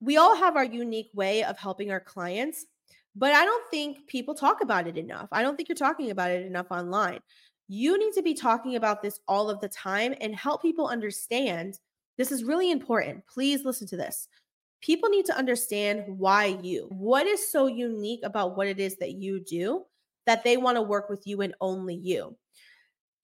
we 0.00 0.16
all 0.16 0.36
have 0.36 0.56
our 0.56 0.64
unique 0.64 1.10
way 1.12 1.44
of 1.44 1.58
helping 1.58 1.90
our 1.90 2.00
clients, 2.00 2.64
but 3.14 3.32
I 3.32 3.44
don't 3.44 3.70
think 3.70 4.06
people 4.06 4.34
talk 4.34 4.62
about 4.62 4.86
it 4.86 4.96
enough. 4.96 5.28
I 5.32 5.42
don't 5.42 5.56
think 5.56 5.68
you're 5.68 5.76
talking 5.76 6.10
about 6.10 6.30
it 6.30 6.46
enough 6.46 6.70
online. 6.70 7.20
You 7.68 7.98
need 7.98 8.14
to 8.14 8.22
be 8.22 8.34
talking 8.34 8.76
about 8.76 9.02
this 9.02 9.20
all 9.28 9.50
of 9.50 9.60
the 9.60 9.68
time 9.68 10.14
and 10.20 10.34
help 10.34 10.62
people 10.62 10.86
understand 10.86 11.78
this 12.16 12.32
is 12.32 12.44
really 12.44 12.70
important. 12.70 13.22
Please 13.26 13.64
listen 13.64 13.86
to 13.88 13.96
this 13.96 14.28
people 14.80 15.08
need 15.08 15.26
to 15.26 15.36
understand 15.36 16.04
why 16.06 16.58
you. 16.62 16.86
What 16.90 17.26
is 17.26 17.50
so 17.50 17.66
unique 17.66 18.20
about 18.24 18.56
what 18.56 18.66
it 18.66 18.78
is 18.78 18.96
that 18.96 19.12
you 19.12 19.40
do 19.40 19.84
that 20.26 20.44
they 20.44 20.56
want 20.56 20.76
to 20.76 20.82
work 20.82 21.08
with 21.08 21.26
you 21.26 21.40
and 21.42 21.54
only 21.60 21.94
you? 21.94 22.36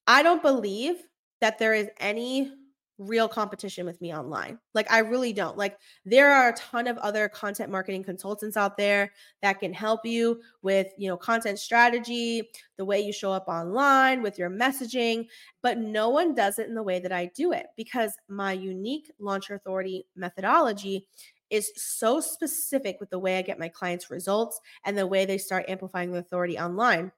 I 0.07 0.23
don't 0.23 0.42
believe 0.42 0.97
that 1.40 1.59
there 1.59 1.75
is 1.75 1.88
any 1.99 2.52
real 2.99 3.28
competition 3.28 3.85
with 3.85 4.00
me 4.00 4.14
online. 4.14 4.59
Like 4.75 4.90
I 4.90 5.00
really 5.00 5.33
don't. 5.33 5.59
Like 5.59 5.76
there 6.04 6.33
are 6.33 6.49
a 6.49 6.57
ton 6.57 6.87
of 6.87 6.97
other 6.99 7.28
content 7.28 7.71
marketing 7.71 8.02
consultants 8.02 8.57
out 8.57 8.76
there 8.76 9.12
that 9.42 9.61
can 9.61 9.73
help 9.73 10.07
you 10.07 10.40
with, 10.62 10.88
you 10.97 11.09
know, 11.09 11.16
content 11.16 11.59
strategy, 11.59 12.49
the 12.78 12.85
way 12.85 13.00
you 13.00 13.12
show 13.12 13.33
up 13.33 13.49
online, 13.49 14.23
with 14.23 14.38
your 14.38 14.49
messaging, 14.49 15.26
but 15.62 15.78
no 15.78 16.09
one 16.09 16.35
does 16.35 16.59
it 16.59 16.69
in 16.69 16.75
the 16.75 16.83
way 16.83 16.99
that 16.99 17.12
I 17.12 17.31
do 17.35 17.52
it 17.52 17.66
because 17.76 18.12
my 18.28 18.52
unique 18.52 19.11
launcher 19.19 19.54
authority 19.54 20.07
methodology 20.16 21.07
is 21.50 21.71
so 21.76 22.21
specific 22.21 22.99
with 23.00 23.11
the 23.11 23.19
way 23.19 23.38
I 23.38 23.43
get 23.43 23.59
my 23.59 23.69
clients 23.69 24.11
results 24.11 24.61
and 24.85 24.97
the 24.97 25.07
way 25.07 25.25
they 25.25 25.38
start 25.38 25.69
amplifying 25.69 26.12
the 26.12 26.19
authority 26.19 26.59
online. 26.59 27.12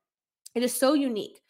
It 0.54 0.62
is 0.62 0.74
so 0.74 0.94
unique. 0.94 1.40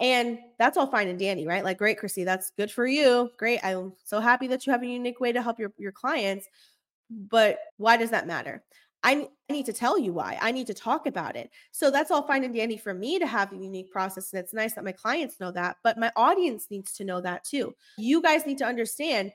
And 0.00 0.38
that's 0.58 0.76
all 0.76 0.86
fine 0.86 1.08
and 1.08 1.18
dandy, 1.18 1.46
right? 1.46 1.62
Like, 1.62 1.78
great, 1.78 2.00
Krissy, 2.00 2.24
that's 2.24 2.50
good 2.56 2.70
for 2.70 2.86
you. 2.86 3.30
Great. 3.38 3.60
I'm 3.62 3.92
so 4.02 4.20
happy 4.20 4.48
that 4.48 4.66
you 4.66 4.72
have 4.72 4.82
a 4.82 4.86
unique 4.86 5.20
way 5.20 5.32
to 5.32 5.42
help 5.42 5.58
your, 5.58 5.72
your 5.78 5.92
clients. 5.92 6.48
But 7.10 7.58
why 7.76 7.96
does 7.96 8.10
that 8.10 8.26
matter? 8.26 8.64
I 9.04 9.28
need 9.50 9.66
to 9.66 9.72
tell 9.72 9.98
you 9.98 10.12
why. 10.12 10.38
I 10.40 10.52
need 10.52 10.68
to 10.68 10.74
talk 10.74 11.06
about 11.06 11.36
it. 11.36 11.50
So 11.72 11.90
that's 11.90 12.10
all 12.10 12.26
fine 12.26 12.44
and 12.44 12.54
dandy 12.54 12.76
for 12.76 12.94
me 12.94 13.18
to 13.18 13.26
have 13.26 13.52
a 13.52 13.56
unique 13.56 13.90
process. 13.90 14.32
And 14.32 14.40
it's 14.40 14.54
nice 14.54 14.74
that 14.74 14.84
my 14.84 14.92
clients 14.92 15.40
know 15.40 15.50
that, 15.52 15.76
but 15.82 15.98
my 15.98 16.12
audience 16.14 16.68
needs 16.70 16.92
to 16.94 17.04
know 17.04 17.20
that 17.20 17.44
too. 17.44 17.74
You 17.98 18.22
guys 18.22 18.46
need 18.46 18.58
to 18.58 18.64
understand 18.64 19.32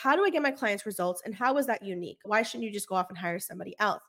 how 0.00 0.14
do 0.14 0.24
I 0.24 0.30
get 0.30 0.42
my 0.42 0.50
clients 0.50 0.86
results 0.86 1.22
and 1.24 1.34
how 1.34 1.56
is 1.58 1.66
that 1.66 1.82
unique? 1.82 2.18
Why 2.24 2.42
shouldn't 2.42 2.64
you 2.64 2.72
just 2.72 2.88
go 2.88 2.94
off 2.94 3.08
and 3.08 3.18
hire 3.18 3.40
somebody 3.40 3.74
else? 3.80 4.02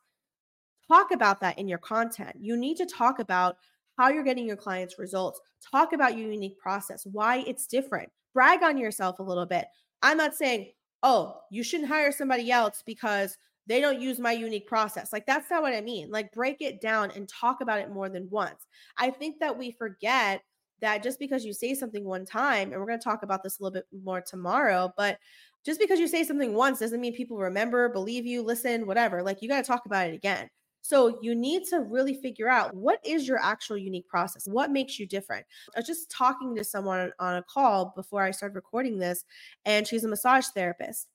Talk 0.87 1.11
about 1.11 1.39
that 1.41 1.57
in 1.57 1.67
your 1.67 1.79
content. 1.79 2.35
You 2.39 2.57
need 2.57 2.77
to 2.77 2.85
talk 2.85 3.19
about 3.19 3.57
how 3.97 4.09
you're 4.09 4.23
getting 4.23 4.47
your 4.47 4.55
clients 4.55 4.99
results. 4.99 5.39
Talk 5.71 5.93
about 5.93 6.17
your 6.17 6.31
unique 6.31 6.57
process, 6.59 7.05
why 7.05 7.43
it's 7.47 7.67
different. 7.67 8.09
Brag 8.33 8.63
on 8.63 8.77
yourself 8.77 9.19
a 9.19 9.23
little 9.23 9.45
bit. 9.45 9.65
I'm 10.01 10.17
not 10.17 10.35
saying, 10.35 10.71
oh, 11.03 11.37
you 11.51 11.63
shouldn't 11.63 11.89
hire 11.89 12.11
somebody 12.11 12.51
else 12.51 12.83
because 12.85 13.37
they 13.67 13.81
don't 13.81 14.01
use 14.01 14.19
my 14.19 14.31
unique 14.31 14.67
process. 14.67 15.11
Like, 15.11 15.25
that's 15.25 15.49
not 15.49 15.61
what 15.61 15.73
I 15.73 15.81
mean. 15.81 16.09
Like, 16.09 16.31
break 16.33 16.61
it 16.61 16.81
down 16.81 17.11
and 17.11 17.27
talk 17.27 17.61
about 17.61 17.79
it 17.79 17.91
more 17.91 18.09
than 18.09 18.29
once. 18.29 18.65
I 18.97 19.09
think 19.09 19.39
that 19.39 19.57
we 19.57 19.71
forget 19.71 20.41
that 20.81 21.03
just 21.03 21.19
because 21.19 21.45
you 21.45 21.53
say 21.53 21.73
something 21.73 22.05
one 22.05 22.25
time, 22.25 22.71
and 22.71 22.79
we're 22.79 22.87
going 22.87 22.99
to 22.99 23.03
talk 23.03 23.23
about 23.23 23.43
this 23.43 23.59
a 23.59 23.63
little 23.63 23.73
bit 23.73 23.85
more 24.03 24.21
tomorrow, 24.21 24.91
but 24.97 25.19
just 25.65 25.79
because 25.79 25.99
you 25.99 26.07
say 26.07 26.23
something 26.23 26.53
once 26.53 26.79
doesn't 26.79 27.01
mean 27.01 27.13
people 27.13 27.37
remember, 27.37 27.89
believe 27.89 28.25
you, 28.25 28.41
listen, 28.41 28.87
whatever. 28.87 29.21
Like 29.21 29.41
you 29.41 29.49
got 29.49 29.63
to 29.63 29.67
talk 29.67 29.85
about 29.85 30.07
it 30.07 30.15
again. 30.15 30.49
So 30.81 31.19
you 31.21 31.35
need 31.35 31.65
to 31.69 31.81
really 31.81 32.13
figure 32.13 32.47
out 32.47 32.73
what 32.73 32.99
is 33.03 33.27
your 33.27 33.37
actual 33.37 33.77
unique 33.77 34.07
process? 34.07 34.47
What 34.47 34.71
makes 34.71 34.97
you 34.97 35.05
different? 35.05 35.45
I 35.75 35.79
was 35.79 35.87
just 35.87 36.09
talking 36.09 36.55
to 36.55 36.63
someone 36.63 37.11
on 37.19 37.35
a 37.35 37.43
call 37.43 37.93
before 37.95 38.23
I 38.23 38.31
started 38.31 38.55
recording 38.55 38.97
this, 38.97 39.25
and 39.65 39.85
she's 39.85 40.03
a 40.03 40.07
massage 40.07 40.47
therapist. 40.47 41.07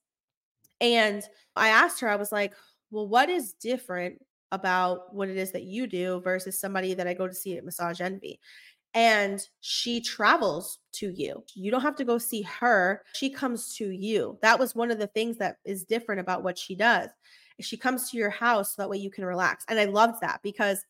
And 0.81 1.23
I 1.57 1.69
asked 1.69 2.01
her, 2.01 2.09
I 2.09 2.17
was 2.17 2.31
like, 2.31 2.53
well, 2.91 3.09
what 3.09 3.31
is 3.31 3.55
different 3.55 4.23
about 4.53 5.15
what 5.15 5.29
it 5.29 5.37
is 5.37 5.51
that 5.53 5.65
you 5.65 5.87
do 5.87 6.21
versus 6.23 6.61
somebody 6.61 6.95
that 6.95 7.09
I 7.09 7.15
go 7.15 7.27
to 7.27 7.35
see 7.35 7.57
at 7.57 7.65
Massage 7.65 8.01
Envy? 8.01 8.39
And 8.95 9.41
she 9.61 10.01
travels 10.01 10.79
to 10.93 11.11
you. 11.11 11.43
You 11.55 11.71
don't 11.71 11.81
have 11.83 11.97
to 11.97 12.05
go 12.05 12.17
see 12.17 12.43
her. 12.43 13.03
She 13.15 13.29
comes 13.29 13.75
to 13.77 13.91
you. 13.91 14.39
That 14.41 14.59
was 14.59 14.75
one 14.75 14.91
of 14.91 14.99
the 14.99 15.09
things 15.09 15.37
that 15.39 15.57
is 15.65 15.85
different 15.85 16.21
about 16.21 16.45
what 16.45 16.57
she 16.57 16.77
does. 16.77 17.11
She 17.61 17.77
comes 17.77 18.11
to 18.11 18.17
your 18.17 18.31
house 18.31 18.75
so 18.75 18.83
that 18.83 18.89
way 18.89 18.99
you 18.99 19.11
can 19.11 19.25
relax. 19.25 19.65
And 19.69 19.79
I 19.79 19.85
loved 19.85 20.21
that 20.21 20.41
because 20.43 20.85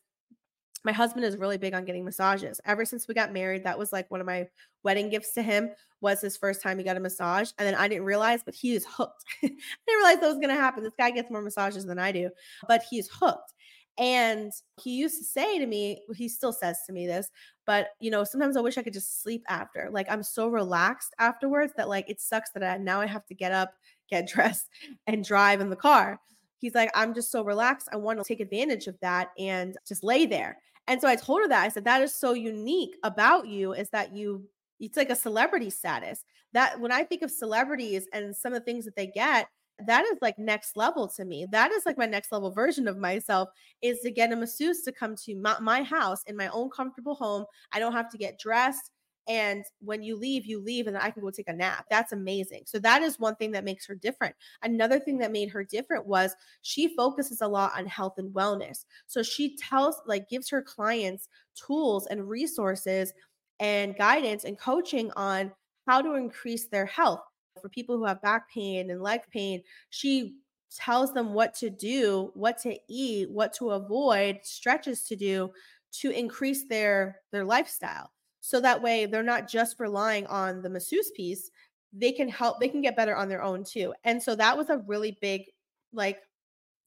my 0.85 0.93
husband 0.93 1.25
is 1.25 1.39
really 1.39 1.57
big 1.57 1.75
on 1.75 1.87
getting 1.87 2.05
massages. 2.05 2.61
Ever 2.67 2.85
since 2.85 3.09
we 3.09 3.15
got 3.15 3.33
married, 3.33 3.65
that 3.65 3.79
was 3.79 3.93
like 3.93 4.11
one 4.11 4.21
of 4.21 4.27
my 4.27 4.47
wedding 4.83 5.09
gifts 5.09 5.33
to 5.33 5.43
him 5.43 5.71
was 6.03 6.21
his 6.21 6.37
first 6.37 6.61
time 6.61 6.77
he 6.77 6.85
got 6.85 6.99
a 6.99 7.01
massage. 7.01 7.53
And 7.59 7.67
then 7.67 7.75
I 7.75 7.89
didn't 7.89 8.05
realize, 8.05 8.43
but 8.45 8.55
he 8.55 8.75
is 8.75 8.85
hooked. 8.87 9.25
I 9.43 9.49
didn't 9.49 9.59
realize 9.89 10.21
that 10.21 10.29
was 10.29 10.37
going 10.37 10.49
to 10.49 10.55
happen. 10.55 10.85
This 10.85 10.93
guy 10.99 11.11
gets 11.11 11.31
more 11.31 11.41
massages 11.41 11.87
than 11.87 11.99
I 11.99 12.13
do, 12.13 12.29
but 12.69 12.83
he's 12.89 13.09
hooked. 13.09 13.55
And 13.97 14.53
he 14.81 14.97
used 14.97 15.19
to 15.19 15.25
say 15.25 15.59
to 15.59 15.67
me, 15.67 16.01
he 16.17 16.29
still 16.29 16.53
says 16.53 16.79
to 16.87 16.93
me 16.93 17.07
this, 17.07 17.31
but 17.65 17.89
you 18.01 18.11
know, 18.11 18.25
sometimes 18.25 18.57
I 18.57 18.61
wish 18.61 18.77
I 18.77 18.83
could 18.83 18.93
just 18.93 19.23
sleep 19.23 19.45
after. 19.49 19.89
Like 19.91 20.07
I'm 20.11 20.23
so 20.23 20.49
relaxed 20.49 21.15
afterwards 21.19 21.73
that 21.77 21.89
like 21.89 22.11
it 22.11 22.21
sucks 22.21 22.51
that 22.51 22.65
I, 22.65 22.77
now 22.79 23.01
I 23.01 23.07
have 23.07 23.27
to 23.27 23.35
get 23.35 23.53
up, 23.53 23.75
get 24.11 24.27
dressed, 24.33 24.69
and 25.07 25.25
drive 25.25 25.61
in 25.61 25.71
the 25.71 25.77
car. 25.77 26.21
He's 26.59 26.75
like, 26.75 26.91
I'm 26.95 27.15
just 27.15 27.31
so 27.31 27.45
relaxed. 27.45 27.89
I 27.93 27.97
want 27.97 28.19
to 28.19 28.25
take 28.25 28.41
advantage 28.41 28.87
of 28.87 28.99
that 29.01 29.31
and 29.39 29.77
just 29.87 30.03
lay 30.03 30.27
there. 30.27 30.59
And 30.87 31.01
so 31.01 31.09
I 31.09 31.17
told 31.17 31.43
her 31.43 31.49
that 31.49 31.63
I 31.63 31.69
said, 31.69 31.85
that 31.85 32.03
is 32.03 32.15
so 32.15 32.33
unique 32.33 32.97
about 33.03 33.47
you 33.47 33.73
is 33.73 33.91
that 33.91 34.15
you, 34.15 34.45
it's 34.81 34.97
like 34.97 35.11
a 35.11 35.17
celebrity 35.17 35.71
status. 35.71 36.25
That 36.53 36.79
when 36.81 36.93
I 36.93 37.05
think 37.05 37.23
of 37.23 37.31
celebrities 37.31 38.07
and 38.13 38.35
some 38.35 38.53
of 38.53 38.61
the 38.61 38.65
things 38.65 38.85
that 38.85 38.97
they 38.97 39.09
get, 39.09 39.49
that 39.87 40.05
is 40.05 40.19
like 40.23 40.39
next 40.39 40.77
level 40.77 41.09
to 41.09 41.25
me. 41.25 41.47
That 41.51 41.73
is 41.73 41.85
like 41.85 41.99
my 41.99 42.07
next 42.07 42.31
level 42.33 42.51
version 42.51 42.87
of 42.87 42.97
myself 42.97 43.49
is 43.83 44.01
to 44.01 44.11
get 44.11 44.33
a 44.33 44.37
masseuse 44.37 44.83
to 44.83 44.93
come 44.93 45.17
to 45.25 45.35
my, 45.37 45.59
my 45.61 45.83
house 45.83 46.23
in 46.27 46.37
my 46.37 46.49
own 46.49 46.71
comfortable 46.71 47.15
home. 47.15 47.45
I 47.73 47.79
don't 47.79 47.93
have 47.93 48.11
to 48.11 48.19
get 48.19 48.39
dressed. 48.39 48.91
And 49.27 49.65
when 49.81 50.03
you 50.03 50.17
leave, 50.17 50.45
you 50.45 50.61
leave, 50.61 50.87
and 50.87 50.99
I 50.99 51.11
can 51.11 51.23
go 51.23 51.31
take 51.31 51.49
a 51.49 51.53
nap. 51.55 51.87
That's 51.89 52.13
amazing. 52.13 52.65
So, 52.67 52.79
that 52.81 53.01
is 53.01 53.19
one 53.19 53.37
thing 53.37 53.53
that 53.53 53.65
makes 53.65 53.87
her 53.87 53.95
different. 53.95 54.35
Another 54.63 55.01
thing 55.01 55.17
that 55.19 55.33
made 55.33 55.49
her 55.49 55.65
different 55.65 56.07
was 56.07 56.35
she 56.61 56.95
focuses 56.95 57.41
a 57.41 57.49
lot 57.49 57.73
on 57.75 57.87
health 57.87 58.19
and 58.19 58.35
wellness. 58.35 58.85
So, 59.07 59.23
she 59.23 59.57
tells, 59.57 60.03
like, 60.07 60.29
gives 60.29 60.51
her 60.51 60.61
clients 60.61 61.29
tools 61.55 62.07
and 62.09 62.29
resources 62.29 63.15
and 63.61 63.97
guidance 63.97 64.45
and 64.45 64.59
coaching 64.59 65.11
on 65.17 65.53
how 65.87 66.03
to 66.03 66.17
increase 66.17 66.67
their 66.67 66.87
health 66.87 67.23
for 67.61 67.69
people 67.69 67.97
who 67.97 68.05
have 68.05 68.23
back 68.23 68.51
pain 68.51 68.91
and 68.91 69.03
leg 69.03 69.21
pain, 69.31 69.63
she 69.91 70.37
tells 70.75 71.13
them 71.13 71.33
what 71.33 71.55
to 71.55 71.71
do, 71.71 72.31
what 72.35 72.59
to 72.59 72.77
eat, 72.89 73.31
what 73.31 73.53
to 73.55 73.71
avoid, 73.71 74.41
stretches 74.43 75.05
to 75.05 75.17
do 75.17 75.51
to 75.93 76.11
increase 76.11 76.65
their 76.65 77.21
their 77.33 77.45
lifestyle. 77.45 78.11
So 78.41 78.61
that 78.61 78.83
way 78.83 79.07
they're 79.07 79.23
not 79.23 79.49
just 79.49 79.81
relying 79.81 80.27
on 80.27 80.63
the 80.63 80.69
masseuse 80.69 81.11
piece, 81.17 81.51
they 81.93 82.13
can 82.13 82.29
help 82.29 82.61
they 82.61 82.69
can 82.69 82.83
get 82.83 82.97
better 82.97 83.17
on 83.17 83.29
their 83.29 83.43
own 83.43 83.65
too. 83.65 83.95
And 84.05 84.23
so 84.23 84.35
that 84.37 84.57
was 84.57 84.71
a 84.71 84.83
really 84.87 85.17
big 85.21 85.45
like 85.93 86.19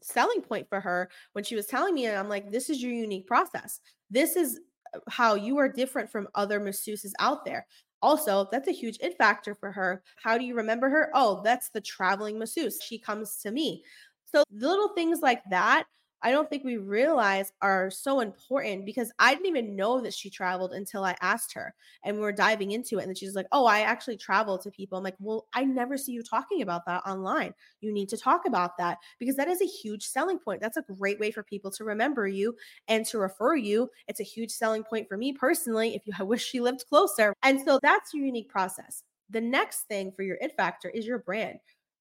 selling 0.03 0.41
point 0.41 0.67
for 0.69 0.79
her 0.79 1.09
when 1.33 1.43
she 1.43 1.55
was 1.55 1.65
telling 1.65 1.93
me 1.95 2.05
and 2.05 2.17
I'm 2.17 2.29
like 2.29 2.51
this 2.51 2.69
is 2.69 2.81
your 2.83 2.91
unique 2.91 3.27
process. 3.27 3.79
This 4.09 4.35
is 4.35 4.59
uh, 4.93 4.99
how 5.09 5.35
you 5.35 5.57
are 5.57 5.69
different 5.69 6.11
from 6.11 6.27
other 6.35 6.59
masseuses 6.59 7.11
out 7.19 7.45
there. 7.45 7.65
Also, 8.01 8.47
that's 8.51 8.67
a 8.67 8.73
huge 8.73 8.97
it 9.01 9.17
factor 9.17 9.55
for 9.55 9.71
her. 9.71 10.03
How 10.17 10.37
do 10.37 10.45
you 10.45 10.55
remember 10.55 10.89
her? 10.89 11.09
Oh, 11.13 11.41
that's 11.43 11.69
the 11.69 11.81
traveling 11.81 12.37
masseuse. 12.37 12.79
She 12.81 12.99
comes 12.99 13.37
to 13.37 13.51
me. 13.51 13.83
So 14.25 14.43
little 14.51 14.89
things 14.89 15.21
like 15.21 15.41
that 15.49 15.85
I 16.21 16.31
don't 16.31 16.49
think 16.49 16.63
we 16.63 16.77
realize 16.77 17.51
are 17.61 17.91
so 17.91 18.19
important 18.21 18.85
because 18.85 19.11
I 19.19 19.33
didn't 19.33 19.47
even 19.47 19.75
know 19.75 20.01
that 20.01 20.13
she 20.13 20.29
traveled 20.29 20.73
until 20.73 21.03
I 21.03 21.15
asked 21.21 21.53
her 21.53 21.73
and 22.03 22.15
we 22.15 22.21
were 22.21 22.31
diving 22.31 22.71
into 22.71 22.97
it. 22.97 23.01
And 23.01 23.09
then 23.09 23.15
she's 23.15 23.35
like, 23.35 23.47
Oh, 23.51 23.65
I 23.65 23.81
actually 23.81 24.17
travel 24.17 24.57
to 24.59 24.71
people. 24.71 24.97
I'm 24.97 25.03
like, 25.03 25.15
Well, 25.19 25.47
I 25.53 25.63
never 25.63 25.97
see 25.97 26.11
you 26.11 26.23
talking 26.23 26.61
about 26.61 26.85
that 26.87 27.03
online. 27.05 27.53
You 27.81 27.93
need 27.93 28.09
to 28.09 28.17
talk 28.17 28.45
about 28.47 28.77
that 28.77 28.97
because 29.19 29.35
that 29.35 29.47
is 29.47 29.61
a 29.61 29.65
huge 29.65 30.03
selling 30.03 30.39
point. 30.39 30.61
That's 30.61 30.77
a 30.77 30.85
great 30.97 31.19
way 31.19 31.31
for 31.31 31.43
people 31.43 31.71
to 31.71 31.83
remember 31.83 32.27
you 32.27 32.55
and 32.87 33.05
to 33.07 33.19
refer 33.19 33.55
you. 33.55 33.89
It's 34.07 34.19
a 34.19 34.23
huge 34.23 34.51
selling 34.51 34.83
point 34.83 35.07
for 35.07 35.17
me 35.17 35.33
personally. 35.33 35.95
If 35.95 36.01
you 36.05 36.13
I 36.19 36.23
wish 36.23 36.43
she 36.43 36.59
lived 36.59 36.85
closer. 36.89 37.33
And 37.43 37.61
so 37.63 37.79
that's 37.81 38.13
your 38.13 38.25
unique 38.25 38.49
process. 38.49 39.03
The 39.29 39.41
next 39.41 39.81
thing 39.83 40.11
for 40.15 40.23
your 40.23 40.37
it 40.41 40.55
factor 40.55 40.89
is 40.89 41.05
your 41.05 41.19
brand 41.19 41.59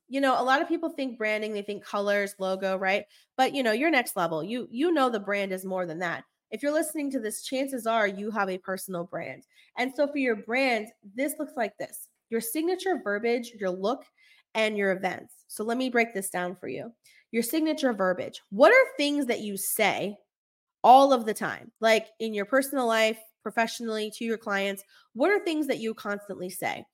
you 0.09 0.21
know 0.21 0.41
a 0.41 0.43
lot 0.43 0.63
of 0.63 0.69
people 0.69 0.91
think 0.91 1.19
branding 1.19 1.53
they 1.53 1.63
think 1.63 1.85
colors 1.85 2.35
logo 2.39 2.77
right? 2.77 3.05
But 3.37 3.55
you 3.55 3.63
know 3.63 3.73
your 3.73 3.91
next 3.91 4.17
level. 4.17 4.43
You 4.43 4.69
you 4.71 4.93
know 4.93 5.11
the 5.11 5.21
brand 5.21 5.53
is 5.53 5.65
more 5.65 5.87
than 5.87 5.99
that. 6.01 6.25
If 6.51 6.63
you're 6.63 6.73
listening 6.73 7.11
to 7.13 7.21
this 7.21 7.43
chances 7.43 7.87
are 7.87 8.07
you 8.07 8.31
have 8.31 8.49
a 8.49 8.59
personal 8.59 9.05
brand. 9.05 9.45
And 9.79 9.93
so 9.95 10.07
for 10.07 10.19
your 10.19 10.37
brand 10.37 10.89
this 11.15 11.35
looks 11.39 11.55
like 11.57 11.77
this. 11.79 12.09
Your 12.31 12.41
signature 12.41 13.01
verbiage 13.03 13.53
your 13.59 13.71
look 13.71 14.05
and 14.55 14.77
your 14.77 14.93
events. 14.93 15.35
So 15.49 15.65
let 15.65 15.79
me 15.79 15.91
break 15.91 16.15
this 16.15 16.31
down 16.31 16.57
for 16.57 16.69
you. 16.69 16.93
Your 17.31 17.43
signature 17.43 17.93
verbiage. 17.93 18.41
What 18.51 18.73
are 18.73 18.97
things 18.97 19.27
that 19.27 19.41
you 19.41 19.57
say 19.57 20.17
all 20.83 21.13
of 21.13 21.27
the 21.27 21.35
time? 21.35 21.73
Like 21.81 22.07
in 22.21 22.33
your 22.33 22.47
personal 22.47 22.87
life 22.87 23.19
professionally 23.47 24.11
to 24.11 24.25
your 24.25 24.37
clients 24.37 24.83
what 25.13 25.31
are 25.31 25.39
things 25.45 25.69
that 25.69 25.79
you 25.79 25.95
constantly 25.95 26.51
say 26.51 26.85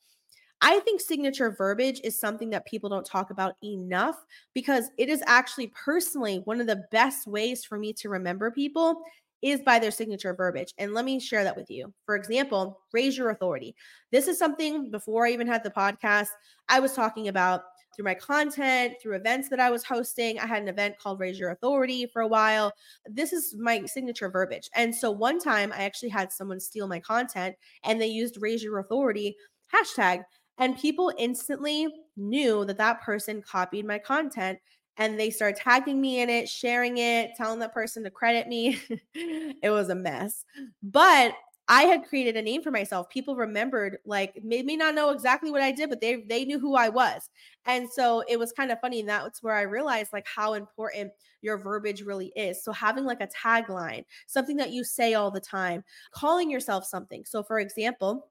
I 0.62 0.78
think 0.81 1.00
signature 1.00 1.50
verbiage 1.50 2.00
is 2.04 2.19
something 2.19 2.50
that 2.50 2.66
people 2.66 2.88
don't 2.88 3.04
talk 3.04 3.31
about 3.31 3.57
enough 3.64 4.25
because 4.54 4.90
it 4.97 5.09
is 5.09 5.23
actually 5.26 5.73
personally 5.75 6.40
one 6.45 6.61
of 6.61 6.69
the 6.69 6.85
best 6.92 7.26
ways 7.26 7.64
for 7.64 7.78
me 7.78 7.92
to 7.95 8.09
remember 8.09 8.50
people 8.52 9.02
is 9.42 9.61
by 9.61 9.81
their 9.81 9.90
signature 9.90 10.33
verbiage. 10.35 10.73
And 10.78 10.95
let 10.95 11.04
me 11.04 11.19
share 11.19 11.42
that 11.42 11.57
with 11.57 11.69
you. 11.69 11.92
For 12.07 12.14
example, 12.14 12.81
raise 12.92 13.19
your 13.19 13.31
authority. 13.31 13.75
This 14.12 14.28
is 14.28 14.38
something 14.38 14.88
before 14.92 15.26
I 15.26 15.33
even 15.33 15.49
had 15.49 15.64
the 15.64 15.71
podcast, 15.71 16.28
I 16.69 16.78
was 16.78 16.92
talking 16.92 17.26
about 17.26 17.62
through 17.97 18.04
my 18.04 18.14
content, 18.14 18.95
through 19.02 19.16
events 19.16 19.49
that 19.49 19.61
I 19.61 19.69
was 19.69 19.83
hosting. 19.83 20.38
I 20.38 20.47
had 20.47 20.62
an 20.62 20.69
event 20.69 20.97
called 20.97 21.19
Raise 21.19 21.40
Your 21.40 21.50
Authority 21.50 22.07
for 22.07 22.23
a 22.23 22.28
while. 22.28 22.73
This 23.04 23.33
is 23.33 23.54
my 23.59 23.85
signature 23.85 24.31
verbiage. 24.31 24.71
And 24.76 24.95
so 24.95 25.11
one 25.11 25.40
time 25.40 25.73
I 25.73 25.83
actually 25.83 26.09
had 26.11 26.33
someone 26.33 26.61
steal 26.61 26.87
my 26.87 27.00
content 27.00 27.57
and 27.83 28.00
they 28.00 28.07
used 28.07 28.38
Raise 28.40 28.62
Your 28.62 28.78
Authority 28.78 29.37
hashtag 29.75 30.23
and 30.62 30.78
people 30.78 31.12
instantly 31.19 31.88
knew 32.16 32.64
that 32.66 32.78
that 32.78 33.00
person 33.02 33.42
copied 33.42 33.85
my 33.85 33.99
content 33.99 34.59
and 34.97 35.19
they 35.19 35.31
started 35.31 35.57
tagging 35.61 36.00
me 36.00 36.21
in 36.21 36.31
it, 36.31 36.49
sharing 36.49 36.99
it, 36.99 37.33
telling 37.37 37.59
that 37.59 37.75
person 37.75 38.04
to 38.04 38.11
credit 38.11 38.47
me. 38.47 38.78
it 39.14 39.71
was 39.71 39.88
a 39.88 39.95
mess. 39.95 40.45
But 40.85 41.35
I 41.66 41.83
had 41.85 42.04
created 42.04 42.37
a 42.37 42.42
name 42.42 42.62
for 42.62 42.71
myself. 42.71 43.09
People 43.09 43.35
remembered, 43.35 43.99
like, 44.04 44.38
made 44.45 44.66
me 44.66 44.76
not 44.76 44.95
know 44.95 45.11
exactly 45.11 45.50
what 45.50 45.62
I 45.62 45.73
did, 45.73 45.88
but 45.88 46.00
they 46.00 46.16
they 46.28 46.45
knew 46.45 46.59
who 46.61 46.76
I 46.76 46.88
was. 46.90 47.28
And 47.64 47.88
so 47.90 48.23
it 48.28 48.38
was 48.38 48.52
kind 48.52 48.71
of 48.71 48.81
funny. 48.81 49.00
And 49.00 49.09
that's 49.09 49.42
where 49.42 49.54
I 49.54 49.62
realized 49.62 50.12
like 50.12 50.26
how 50.26 50.54
important 50.54 51.12
your 51.40 51.59
verbiage 51.59 52.02
really 52.02 52.33
is. 52.37 52.62
So 52.62 52.73
having 52.73 53.04
like 53.04 53.21
a 53.21 53.28
tagline, 53.28 54.04
something 54.26 54.57
that 54.57 54.71
you 54.73 54.85
say 54.85 55.14
all 55.14 55.31
the 55.31 55.40
time, 55.40 55.85
calling 56.12 56.50
yourself 56.50 56.85
something. 56.85 57.25
So 57.25 57.42
for 57.42 57.59
example, 57.61 58.28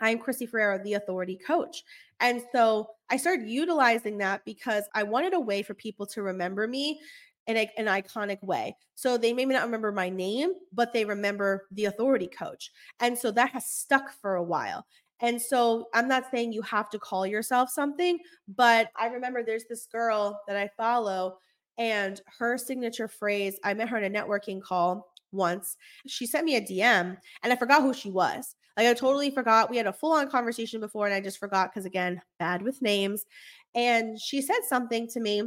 I'm 0.00 0.18
Krissy 0.18 0.48
Ferreira, 0.48 0.82
the 0.82 0.94
authority 0.94 1.38
coach. 1.46 1.84
And 2.20 2.42
so 2.52 2.88
I 3.10 3.16
started 3.16 3.48
utilizing 3.48 4.18
that 4.18 4.44
because 4.44 4.84
I 4.94 5.02
wanted 5.02 5.34
a 5.34 5.40
way 5.40 5.62
for 5.62 5.74
people 5.74 6.06
to 6.06 6.22
remember 6.22 6.66
me 6.68 7.00
in 7.46 7.56
a, 7.56 7.70
an 7.76 7.86
iconic 7.86 8.42
way. 8.42 8.76
So 8.94 9.16
they 9.16 9.32
may 9.32 9.44
not 9.44 9.64
remember 9.64 9.92
my 9.92 10.08
name, 10.08 10.52
but 10.72 10.92
they 10.92 11.04
remember 11.04 11.66
the 11.72 11.86
authority 11.86 12.28
coach. 12.28 12.70
And 13.00 13.16
so 13.16 13.30
that 13.32 13.50
has 13.50 13.70
stuck 13.70 14.12
for 14.20 14.36
a 14.36 14.42
while. 14.42 14.86
And 15.20 15.40
so 15.40 15.88
I'm 15.92 16.08
not 16.08 16.30
saying 16.30 16.52
you 16.52 16.62
have 16.62 16.88
to 16.90 16.98
call 16.98 17.26
yourself 17.26 17.70
something, 17.70 18.18
but 18.48 18.90
I 18.96 19.06
remember 19.06 19.42
there's 19.42 19.64
this 19.68 19.86
girl 19.86 20.40
that 20.46 20.56
I 20.56 20.70
follow 20.76 21.38
and 21.78 22.20
her 22.38 22.58
signature 22.58 23.08
phrase, 23.08 23.58
I 23.64 23.74
met 23.74 23.88
her 23.88 23.98
in 23.98 24.14
a 24.14 24.18
networking 24.18 24.62
call 24.62 25.12
once. 25.32 25.76
She 26.06 26.26
sent 26.26 26.44
me 26.44 26.56
a 26.56 26.60
DM 26.60 27.16
and 27.42 27.52
I 27.52 27.56
forgot 27.56 27.82
who 27.82 27.94
she 27.94 28.10
was. 28.10 28.54
Like 28.76 28.86
I 28.86 28.94
totally 28.94 29.30
forgot. 29.30 29.70
We 29.70 29.76
had 29.76 29.86
a 29.86 29.92
full 29.92 30.12
on 30.12 30.30
conversation 30.30 30.80
before 30.80 31.06
and 31.06 31.14
I 31.14 31.20
just 31.20 31.38
forgot 31.38 31.70
because 31.70 31.84
again, 31.86 32.20
bad 32.38 32.62
with 32.62 32.82
names. 32.82 33.24
And 33.74 34.20
she 34.20 34.42
said 34.42 34.60
something 34.68 35.08
to 35.08 35.20
me. 35.20 35.42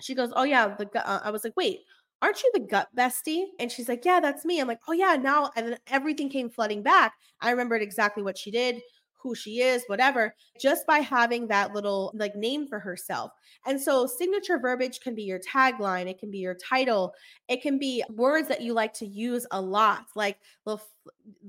She 0.00 0.14
goes, 0.14 0.32
"Oh 0.36 0.44
yeah, 0.44 0.74
the 0.76 0.88
uh, 1.08 1.20
I 1.24 1.30
was 1.30 1.44
like, 1.44 1.56
"Wait, 1.56 1.80
aren't 2.22 2.42
you 2.42 2.50
the 2.54 2.60
gut 2.60 2.88
bestie? 2.96 3.44
And 3.58 3.70
she's 3.70 3.88
like, 3.88 4.04
yeah, 4.04 4.20
that's 4.20 4.44
me. 4.44 4.60
I'm 4.60 4.68
like, 4.68 4.80
oh 4.88 4.92
yeah, 4.92 5.16
now 5.16 5.50
and 5.56 5.68
then 5.68 5.78
everything 5.88 6.28
came 6.28 6.50
flooding 6.50 6.82
back. 6.82 7.14
I 7.40 7.50
remembered 7.50 7.82
exactly 7.82 8.22
what 8.22 8.38
she 8.38 8.50
did, 8.50 8.80
who 9.26 9.34
she 9.34 9.60
is, 9.60 9.82
whatever, 9.88 10.34
just 10.60 10.86
by 10.86 10.98
having 10.98 11.48
that 11.48 11.74
little 11.74 12.12
like 12.14 12.36
name 12.36 12.68
for 12.68 12.78
herself. 12.78 13.32
And 13.66 13.80
so 13.80 14.06
signature 14.06 14.58
verbiage 14.58 15.00
can 15.00 15.14
be 15.14 15.24
your 15.24 15.40
tagline, 15.40 16.08
it 16.08 16.20
can 16.20 16.30
be 16.30 16.38
your 16.38 16.54
title, 16.54 17.12
it 17.48 17.60
can 17.60 17.78
be 17.78 18.04
words 18.10 18.46
that 18.48 18.62
you 18.62 18.72
like 18.72 18.92
to 18.94 19.06
use 19.06 19.46
a 19.50 19.60
lot. 19.60 20.04
Like, 20.14 20.38
well, 20.64 20.80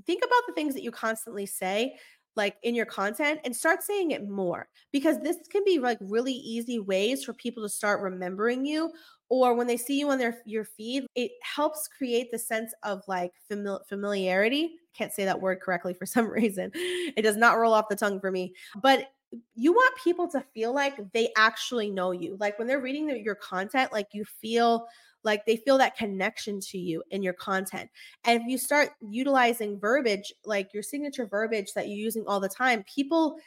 think 0.05 0.23
about 0.23 0.41
the 0.47 0.53
things 0.53 0.73
that 0.73 0.83
you 0.83 0.91
constantly 0.91 1.45
say 1.45 1.95
like 2.35 2.55
in 2.61 2.75
your 2.75 2.85
content 2.85 3.39
and 3.43 3.55
start 3.55 3.81
saying 3.81 4.11
it 4.11 4.29
more 4.29 4.69
because 4.93 5.19
this 5.19 5.37
can 5.51 5.63
be 5.65 5.79
like 5.79 5.97
really 5.99 6.33
easy 6.33 6.79
ways 6.79 7.23
for 7.23 7.33
people 7.33 7.63
to 7.63 7.69
start 7.69 7.99
remembering 7.99 8.65
you 8.65 8.91
or 9.29 9.53
when 9.53 9.67
they 9.67 9.77
see 9.77 9.99
you 9.99 10.09
on 10.09 10.17
their 10.17 10.37
your 10.45 10.63
feed 10.63 11.05
it 11.15 11.31
helps 11.41 11.87
create 11.87 12.31
the 12.31 12.39
sense 12.39 12.73
of 12.83 13.03
like 13.07 13.33
famili- 13.51 13.85
familiarity. 13.87 14.75
Can't 14.93 15.13
say 15.13 15.25
that 15.25 15.41
word 15.41 15.61
correctly 15.61 15.93
for 15.93 16.05
some 16.07 16.29
reason. 16.29 16.71
It 16.73 17.23
does 17.23 17.37
not 17.37 17.57
roll 17.57 17.73
off 17.73 17.89
the 17.89 17.95
tongue 17.95 18.19
for 18.19 18.31
me. 18.31 18.53
But 18.81 19.07
you 19.55 19.73
want 19.73 19.93
people 20.01 20.29
to 20.29 20.43
feel 20.53 20.73
like 20.73 20.95
they 21.11 21.29
actually 21.35 21.89
know 21.89 22.11
you. 22.11 22.37
Like 22.39 22.57
when 22.57 22.67
they're 22.67 22.79
reading 22.79 23.07
the, 23.07 23.19
your 23.19 23.35
content 23.35 23.91
like 23.91 24.07
you 24.13 24.23
feel 24.23 24.87
like 25.23 25.45
they 25.45 25.57
feel 25.57 25.77
that 25.77 25.97
connection 25.97 26.59
to 26.61 26.77
you 26.77 27.03
in 27.11 27.21
your 27.21 27.33
content. 27.33 27.89
And 28.23 28.41
if 28.41 28.47
you 28.47 28.57
start 28.57 28.91
utilizing 29.01 29.79
verbiage, 29.79 30.31
like 30.45 30.73
your 30.73 30.83
signature 30.83 31.25
verbiage 31.25 31.73
that 31.73 31.87
you're 31.87 31.97
using 31.97 32.23
all 32.25 32.39
the 32.39 32.47
time, 32.47 32.83
people 32.83 33.37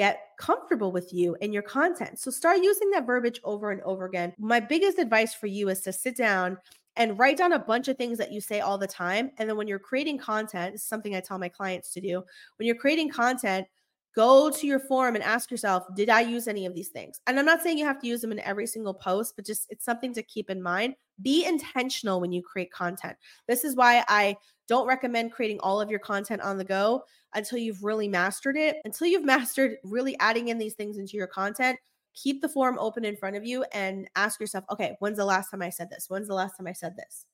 get 0.00 0.30
comfortable 0.38 0.92
with 0.92 1.12
you 1.12 1.36
and 1.42 1.52
your 1.52 1.62
content. 1.62 2.18
So 2.18 2.30
start 2.30 2.62
using 2.62 2.88
that 2.92 3.04
verbiage 3.04 3.38
over 3.44 3.70
and 3.70 3.82
over 3.82 4.06
again. 4.06 4.32
My 4.38 4.58
biggest 4.58 4.98
advice 4.98 5.34
for 5.34 5.46
you 5.46 5.68
is 5.68 5.82
to 5.82 5.92
sit 5.92 6.16
down 6.16 6.56
and 6.96 7.18
write 7.18 7.36
down 7.36 7.52
a 7.52 7.58
bunch 7.58 7.86
of 7.88 7.98
things 7.98 8.16
that 8.16 8.32
you 8.32 8.40
say 8.40 8.60
all 8.60 8.78
the 8.78 8.86
time. 8.86 9.30
And 9.36 9.46
then 9.46 9.58
when 9.58 9.68
you're 9.68 9.78
creating 9.78 10.16
content, 10.16 10.74
is 10.74 10.82
something 10.82 11.14
I 11.14 11.20
tell 11.20 11.38
my 11.38 11.50
clients 11.50 11.92
to 11.92 12.00
do. 12.00 12.24
When 12.56 12.66
you're 12.66 12.76
creating 12.76 13.10
content, 13.10 13.66
go 14.16 14.48
to 14.48 14.66
your 14.66 14.80
forum 14.80 15.16
and 15.16 15.22
ask 15.22 15.50
yourself, 15.50 15.84
did 15.94 16.08
I 16.08 16.22
use 16.22 16.48
any 16.48 16.64
of 16.64 16.74
these 16.74 16.88
things? 16.88 17.20
And 17.26 17.38
I'm 17.38 17.44
not 17.44 17.60
saying 17.60 17.76
you 17.76 17.84
have 17.84 18.00
to 18.00 18.08
use 18.08 18.22
them 18.22 18.32
in 18.32 18.40
every 18.40 18.66
single 18.66 18.94
post, 18.94 19.34
but 19.36 19.44
just 19.44 19.66
it's 19.68 19.84
something 19.84 20.14
to 20.14 20.22
keep 20.22 20.48
in 20.48 20.62
mind. 20.62 20.94
Be 21.22 21.44
intentional 21.44 22.20
when 22.20 22.32
you 22.32 22.42
create 22.42 22.72
content. 22.72 23.16
This 23.46 23.64
is 23.64 23.76
why 23.76 24.04
I 24.08 24.36
don't 24.68 24.86
recommend 24.86 25.32
creating 25.32 25.60
all 25.60 25.80
of 25.80 25.90
your 25.90 25.98
content 25.98 26.42
on 26.42 26.56
the 26.56 26.64
go 26.64 27.02
until 27.34 27.58
you've 27.58 27.82
really 27.82 28.08
mastered 28.08 28.56
it. 28.56 28.76
Until 28.84 29.06
you've 29.06 29.24
mastered 29.36 29.76
really 29.84 30.18
adding 30.20 30.48
in 30.48 30.58
these 30.58 30.74
things 30.74 30.98
into 30.98 31.16
your 31.16 31.26
content, 31.26 31.78
keep 32.14 32.40
the 32.40 32.48
form 32.48 32.78
open 32.78 33.04
in 33.04 33.16
front 33.16 33.36
of 33.36 33.44
you 33.44 33.64
and 33.72 34.08
ask 34.16 34.40
yourself, 34.40 34.64
okay, 34.70 34.96
when's 35.00 35.18
the 35.18 35.24
last 35.24 35.50
time 35.50 35.62
I 35.62 35.70
said 35.70 35.90
this? 35.90 36.06
When's 36.08 36.28
the 36.28 36.34
last 36.34 36.56
time 36.56 36.66
I 36.66 36.72
said 36.72 36.96
this? 36.96 37.26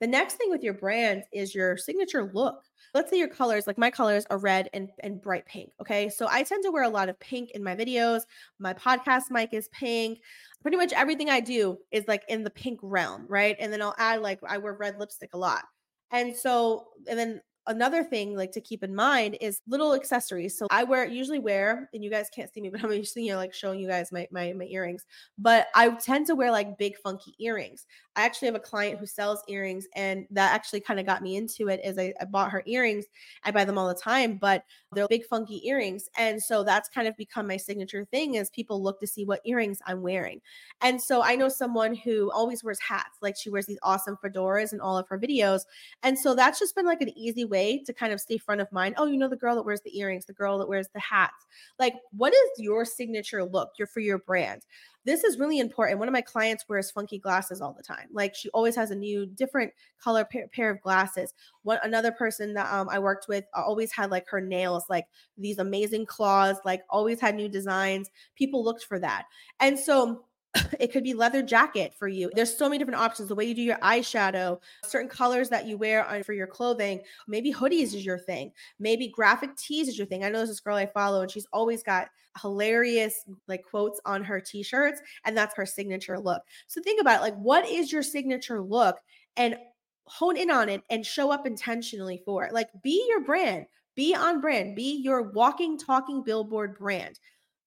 The 0.00 0.06
next 0.06 0.34
thing 0.34 0.48
with 0.50 0.62
your 0.62 0.74
brand 0.74 1.24
is 1.32 1.54
your 1.54 1.76
signature 1.76 2.30
look. 2.32 2.64
Let's 2.94 3.10
say 3.10 3.18
your 3.18 3.28
colors, 3.28 3.66
like 3.66 3.78
my 3.78 3.90
colors 3.90 4.24
are 4.30 4.38
red 4.38 4.70
and, 4.72 4.88
and 5.00 5.20
bright 5.20 5.46
pink. 5.46 5.72
Okay. 5.80 6.08
So 6.08 6.26
I 6.28 6.42
tend 6.42 6.64
to 6.64 6.70
wear 6.70 6.84
a 6.84 6.88
lot 6.88 7.08
of 7.08 7.20
pink 7.20 7.50
in 7.50 7.62
my 7.62 7.76
videos. 7.76 8.22
My 8.58 8.72
podcast 8.72 9.24
mic 9.30 9.52
is 9.52 9.68
pink. 9.68 10.20
Pretty 10.62 10.76
much 10.76 10.92
everything 10.92 11.28
I 11.28 11.40
do 11.40 11.78
is 11.90 12.08
like 12.08 12.24
in 12.28 12.42
the 12.42 12.50
pink 12.50 12.80
realm. 12.82 13.26
Right. 13.28 13.56
And 13.60 13.72
then 13.72 13.82
I'll 13.82 13.94
add 13.98 14.22
like 14.22 14.40
I 14.46 14.58
wear 14.58 14.72
red 14.72 14.98
lipstick 14.98 15.34
a 15.34 15.38
lot. 15.38 15.64
And 16.10 16.34
so, 16.34 16.88
and 17.08 17.18
then 17.18 17.40
another 17.66 18.02
thing 18.02 18.36
like 18.36 18.52
to 18.52 18.60
keep 18.60 18.82
in 18.82 18.94
mind 18.94 19.36
is 19.40 19.60
little 19.66 19.94
accessories. 19.94 20.56
So 20.56 20.66
I 20.70 20.84
wear 20.84 21.04
usually 21.06 21.38
wear, 21.38 21.88
and 21.92 22.02
you 22.02 22.10
guys 22.10 22.28
can't 22.34 22.52
see 22.52 22.60
me, 22.60 22.70
but 22.70 22.82
I'm 22.84 22.92
usually 22.92 23.26
you 23.26 23.32
know 23.32 23.38
like 23.38 23.54
showing 23.54 23.80
you 23.80 23.88
guys 23.88 24.12
my 24.12 24.26
my 24.30 24.52
my 24.52 24.64
earrings. 24.66 25.04
But 25.38 25.68
I 25.74 25.90
tend 25.90 26.26
to 26.26 26.34
wear 26.34 26.50
like 26.50 26.78
big 26.78 26.96
funky 26.98 27.34
earrings. 27.38 27.86
I 28.16 28.24
actually 28.24 28.46
have 28.46 28.54
a 28.56 28.60
client 28.60 28.98
who 28.98 29.06
sells 29.06 29.42
earrings, 29.48 29.86
and 29.94 30.26
that 30.30 30.52
actually 30.54 30.80
kind 30.80 30.98
of 30.98 31.06
got 31.06 31.22
me 31.22 31.36
into 31.36 31.68
it. 31.68 31.80
Is 31.84 31.98
I, 31.98 32.12
I 32.20 32.24
bought 32.24 32.50
her 32.50 32.62
earrings, 32.66 33.04
I 33.44 33.50
buy 33.50 33.64
them 33.64 33.78
all 33.78 33.88
the 33.88 33.94
time, 33.94 34.36
but 34.36 34.64
they're 34.92 35.06
big 35.08 35.24
funky 35.26 35.66
earrings, 35.66 36.08
and 36.16 36.42
so 36.42 36.64
that's 36.64 36.88
kind 36.88 37.06
of 37.06 37.16
become 37.16 37.46
my 37.46 37.56
signature 37.56 38.04
thing. 38.04 38.34
Is 38.34 38.50
people 38.50 38.82
look 38.82 39.00
to 39.00 39.06
see 39.06 39.24
what 39.24 39.40
earrings 39.44 39.78
I'm 39.86 40.02
wearing, 40.02 40.40
and 40.80 41.00
so 41.00 41.22
I 41.22 41.36
know 41.36 41.48
someone 41.48 41.94
who 41.94 42.30
always 42.32 42.64
wears 42.64 42.80
hats, 42.80 43.18
like 43.22 43.36
she 43.36 43.50
wears 43.50 43.66
these 43.66 43.78
awesome 43.82 44.18
fedoras 44.24 44.72
in 44.72 44.80
all 44.80 44.98
of 44.98 45.06
her 45.08 45.18
videos, 45.18 45.62
and 46.02 46.18
so 46.18 46.34
that's 46.34 46.58
just 46.58 46.74
been 46.74 46.86
like 46.86 47.02
an 47.02 47.16
easy 47.16 47.44
way 47.50 47.82
to 47.84 47.92
kind 47.92 48.12
of 48.12 48.20
stay 48.20 48.38
front 48.38 48.60
of 48.60 48.72
mind. 48.72 48.94
Oh, 48.96 49.06
you 49.06 49.18
know 49.18 49.28
the 49.28 49.36
girl 49.36 49.54
that 49.56 49.64
wears 49.64 49.82
the 49.82 49.98
earrings, 49.98 50.24
the 50.24 50.32
girl 50.32 50.58
that 50.58 50.68
wears 50.68 50.88
the 50.94 51.00
hats. 51.00 51.46
Like, 51.78 51.94
what 52.16 52.32
is 52.32 52.50
your 52.58 52.84
signature 52.84 53.44
look? 53.44 53.72
Your 53.78 53.86
for 53.86 54.00
your 54.00 54.18
brand. 54.18 54.62
This 55.04 55.24
is 55.24 55.38
really 55.38 55.60
important. 55.60 55.98
One 55.98 56.08
of 56.08 56.12
my 56.12 56.20
clients 56.20 56.66
wears 56.68 56.90
funky 56.90 57.18
glasses 57.18 57.60
all 57.60 57.72
the 57.72 57.82
time. 57.82 58.08
Like 58.12 58.34
she 58.34 58.50
always 58.50 58.76
has 58.76 58.90
a 58.90 58.94
new, 58.94 59.26
different 59.26 59.72
color 59.98 60.24
pair, 60.24 60.46
pair 60.48 60.70
of 60.70 60.80
glasses. 60.82 61.32
One 61.62 61.78
another 61.82 62.12
person 62.12 62.52
that 62.54 62.70
um, 62.72 62.88
I 62.90 62.98
worked 62.98 63.26
with 63.26 63.44
uh, 63.56 63.62
always 63.62 63.92
had 63.92 64.10
like 64.10 64.28
her 64.28 64.40
nails, 64.40 64.84
like 64.90 65.06
these 65.38 65.58
amazing 65.58 66.06
claws, 66.06 66.56
like 66.64 66.82
always 66.90 67.18
had 67.18 67.34
new 67.34 67.48
designs. 67.48 68.10
People 68.36 68.62
looked 68.62 68.84
for 68.84 68.98
that, 68.98 69.24
and 69.58 69.78
so 69.78 70.24
it 70.80 70.92
could 70.92 71.04
be 71.04 71.14
leather 71.14 71.42
jacket 71.42 71.94
for 71.96 72.08
you. 72.08 72.30
There's 72.34 72.56
so 72.56 72.68
many 72.68 72.78
different 72.78 73.00
options. 73.00 73.28
The 73.28 73.34
way 73.34 73.44
you 73.44 73.54
do 73.54 73.62
your 73.62 73.78
eyeshadow, 73.78 74.60
certain 74.84 75.08
colors 75.08 75.48
that 75.50 75.66
you 75.66 75.76
wear 75.78 76.04
on 76.04 76.22
for 76.22 76.32
your 76.32 76.46
clothing. 76.46 77.00
Maybe 77.28 77.52
hoodies 77.52 77.94
is 77.94 78.04
your 78.04 78.18
thing. 78.18 78.52
Maybe 78.78 79.08
graphic 79.08 79.56
tees 79.56 79.88
is 79.88 79.96
your 79.96 80.06
thing. 80.06 80.24
I 80.24 80.28
know 80.28 80.38
there's 80.38 80.48
this 80.48 80.60
girl 80.60 80.76
I 80.76 80.86
follow, 80.86 81.22
and 81.22 81.30
she's 81.30 81.46
always 81.52 81.82
got 81.82 82.08
hilarious 82.42 83.24
like 83.48 83.62
quotes 83.62 84.00
on 84.04 84.24
her 84.24 84.40
t-shirts, 84.40 85.00
and 85.24 85.36
that's 85.36 85.54
her 85.54 85.66
signature 85.66 86.18
look. 86.18 86.42
So 86.66 86.82
think 86.82 87.00
about 87.00 87.20
it, 87.20 87.22
like 87.22 87.36
what 87.36 87.68
is 87.68 87.92
your 87.92 88.02
signature 88.02 88.60
look, 88.60 88.98
and 89.36 89.56
hone 90.04 90.36
in 90.36 90.50
on 90.50 90.68
it 90.68 90.82
and 90.90 91.06
show 91.06 91.30
up 91.30 91.46
intentionally 91.46 92.20
for 92.24 92.44
it. 92.44 92.52
Like 92.52 92.68
be 92.82 93.06
your 93.08 93.20
brand, 93.20 93.66
be 93.94 94.14
on 94.14 94.40
brand, 94.40 94.74
be 94.74 95.00
your 95.02 95.30
walking, 95.30 95.78
talking 95.78 96.24
billboard 96.24 96.76
brand. 96.76 97.20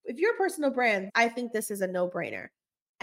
If 0.04 0.18
you're 0.18 0.34
a 0.34 0.38
personal 0.38 0.70
brand, 0.70 1.10
I 1.16 1.30
think 1.30 1.54
this 1.54 1.72
is 1.72 1.80
a 1.80 1.88
no 1.88 2.10
brainer. 2.10 2.48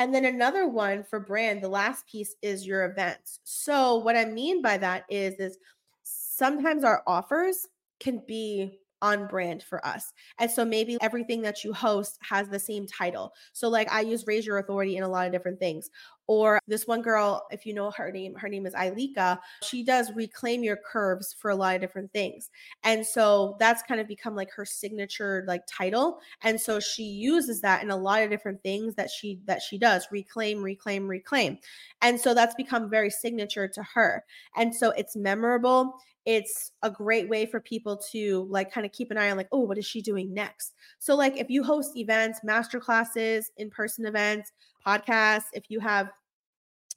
And 0.01 0.15
then 0.15 0.25
another 0.25 0.67
one 0.67 1.05
for 1.05 1.21
brand, 1.21 1.63
the 1.63 1.69
last 1.69 2.07
piece 2.07 2.35
is 2.41 2.67
your 2.67 2.87
events. 2.87 3.39
So 3.45 3.97
what 3.97 4.17
I 4.17 4.25
mean 4.25 4.63
by 4.63 4.79
that 4.79 5.05
is 5.11 5.35
is 5.35 5.59
sometimes 6.03 6.85
our 6.85 7.03
offers 7.07 7.67
can 8.01 8.23
be 8.27 8.81
on 9.03 9.27
brand 9.27 9.63
for 9.63 9.85
us. 9.87 10.15
And 10.39 10.51
so 10.51 10.65
maybe 10.65 10.97
everything 11.03 11.43
that 11.43 11.65
you 11.65 11.75
host 11.75 12.19
has 12.23 12.49
the 12.49 12.59
same 12.59 12.87
title. 12.87 13.35
So 13.53 13.69
like 13.69 13.93
I 13.93 14.01
use 14.01 14.27
Raise 14.27 14.47
Your 14.47 14.57
Authority 14.57 14.97
in 14.97 15.03
a 15.03 15.09
lot 15.09 15.27
of 15.27 15.33
different 15.33 15.59
things. 15.59 15.91
Or 16.31 16.61
this 16.69 16.87
one 16.87 17.03
girl, 17.03 17.45
if 17.51 17.67
you 17.67 17.75
know 17.75 17.91
her 17.91 18.13
name, 18.13 18.37
her 18.37 18.49
name 18.49 18.65
is 18.65 18.73
Ilika. 18.73 19.41
She 19.65 19.83
does 19.83 20.13
reclaim 20.15 20.63
your 20.63 20.77
curves 20.77 21.35
for 21.37 21.51
a 21.51 21.57
lot 21.57 21.75
of 21.75 21.81
different 21.81 22.13
things. 22.13 22.51
And 22.85 23.05
so 23.05 23.57
that's 23.59 23.83
kind 23.83 24.01
of 24.01 24.07
become 24.07 24.37
like 24.37 24.53
her 24.53 24.65
signature 24.65 25.45
like 25.49 25.63
title. 25.67 26.21
And 26.43 26.61
so 26.61 26.79
she 26.79 27.03
uses 27.03 27.61
that 27.63 27.83
in 27.83 27.91
a 27.91 27.97
lot 27.97 28.23
of 28.23 28.31
different 28.31 28.63
things 28.63 28.95
that 28.95 29.11
she 29.11 29.41
that 29.47 29.61
she 29.61 29.77
does, 29.77 30.07
reclaim, 30.13 30.63
reclaim, 30.63 31.09
reclaim. 31.09 31.59
And 32.01 32.21
so 32.21 32.33
that's 32.33 32.55
become 32.55 32.89
very 32.89 33.11
signature 33.11 33.67
to 33.67 33.83
her. 33.93 34.25
And 34.55 34.73
so 34.73 34.91
it's 34.91 35.17
memorable 35.17 35.97
it's 36.27 36.73
a 36.83 36.91
great 36.91 37.29
way 37.29 37.47
for 37.47 37.61
people 37.61 37.97
to 37.97 38.47
like 38.51 38.71
kind 38.73 38.85
of 38.85 38.93
keep 38.93 39.11
an 39.11 39.19
eye 39.19 39.31
on 39.31 39.37
like 39.37 39.49
oh 39.53 39.61
what 39.61 39.79
is 39.79 39.87
she 39.87 40.03
doing 40.03 40.33
next? 40.35 40.75
So 40.99 41.15
like 41.15 41.37
if 41.39 41.51
you 41.51 41.65
host 41.65 41.97
events 41.97 42.41
master 42.45 42.81
classes 42.81 43.51
in-person 43.57 44.07
events 44.07 44.53
podcasts 44.87 45.47
if 45.53 45.65
you 45.69 45.81
have 45.81 46.11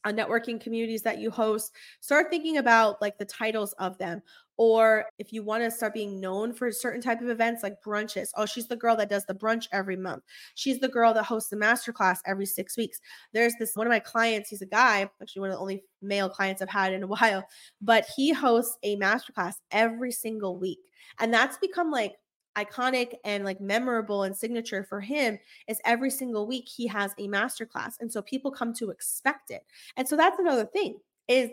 a 0.05 0.11
networking 0.11 0.59
communities 0.59 1.01
that 1.01 1.19
you 1.19 1.31
host 1.31 1.71
start 2.01 2.27
thinking 2.29 2.57
about 2.57 3.01
like 3.01 3.17
the 3.17 3.25
titles 3.25 3.73
of 3.73 3.97
them 3.97 4.21
or 4.57 5.05
if 5.17 5.33
you 5.33 5.43
want 5.43 5.63
to 5.63 5.71
start 5.71 5.93
being 5.93 6.19
known 6.19 6.53
for 6.53 6.71
certain 6.71 7.01
type 7.01 7.21
of 7.21 7.29
events 7.29 7.63
like 7.63 7.81
brunches 7.85 8.29
oh 8.35 8.45
she's 8.45 8.67
the 8.67 8.75
girl 8.75 8.95
that 8.95 9.09
does 9.09 9.25
the 9.25 9.33
brunch 9.33 9.67
every 9.71 9.95
month. 9.97 10.23
She's 10.55 10.79
the 10.79 10.87
girl 10.87 11.13
that 11.13 11.23
hosts 11.23 11.49
the 11.49 11.55
masterclass 11.55 12.19
every 12.25 12.45
six 12.45 12.77
weeks. 12.77 12.99
There's 13.33 13.53
this 13.59 13.75
one 13.75 13.87
of 13.87 13.91
my 13.91 13.99
clients 13.99 14.49
he's 14.49 14.61
a 14.61 14.67
guy 14.67 15.09
actually 15.21 15.39
one 15.39 15.49
of 15.49 15.55
the 15.55 15.61
only 15.61 15.83
male 16.01 16.29
clients 16.29 16.61
i've 16.61 16.69
had 16.69 16.93
in 16.93 17.03
a 17.03 17.07
while 17.13 17.45
but 17.81 18.05
he 18.15 18.31
hosts 18.31 18.77
a 18.83 18.97
masterclass 18.97 19.55
every 19.71 20.11
single 20.11 20.57
week 20.57 20.79
and 21.19 21.33
that's 21.33 21.57
become 21.57 21.91
like 21.91 22.13
iconic 22.57 23.15
and 23.25 23.43
like 23.43 23.59
memorable 23.59 24.23
and 24.23 24.37
signature 24.37 24.83
for 24.83 25.01
him 25.01 25.39
is 25.67 25.79
every 25.85 26.11
single 26.11 26.45
week 26.45 26.67
he 26.67 26.85
has 26.85 27.11
a 27.17 27.27
masterclass 27.27 27.93
and 27.99 28.11
so 28.11 28.21
people 28.21 28.51
come 28.51 28.73
to 28.73 28.91
expect 28.91 29.49
it 29.49 29.63
and 29.97 30.07
so 30.07 30.15
that's 30.15 30.39
another 30.39 30.65
thing 30.65 30.97
is 31.27 31.49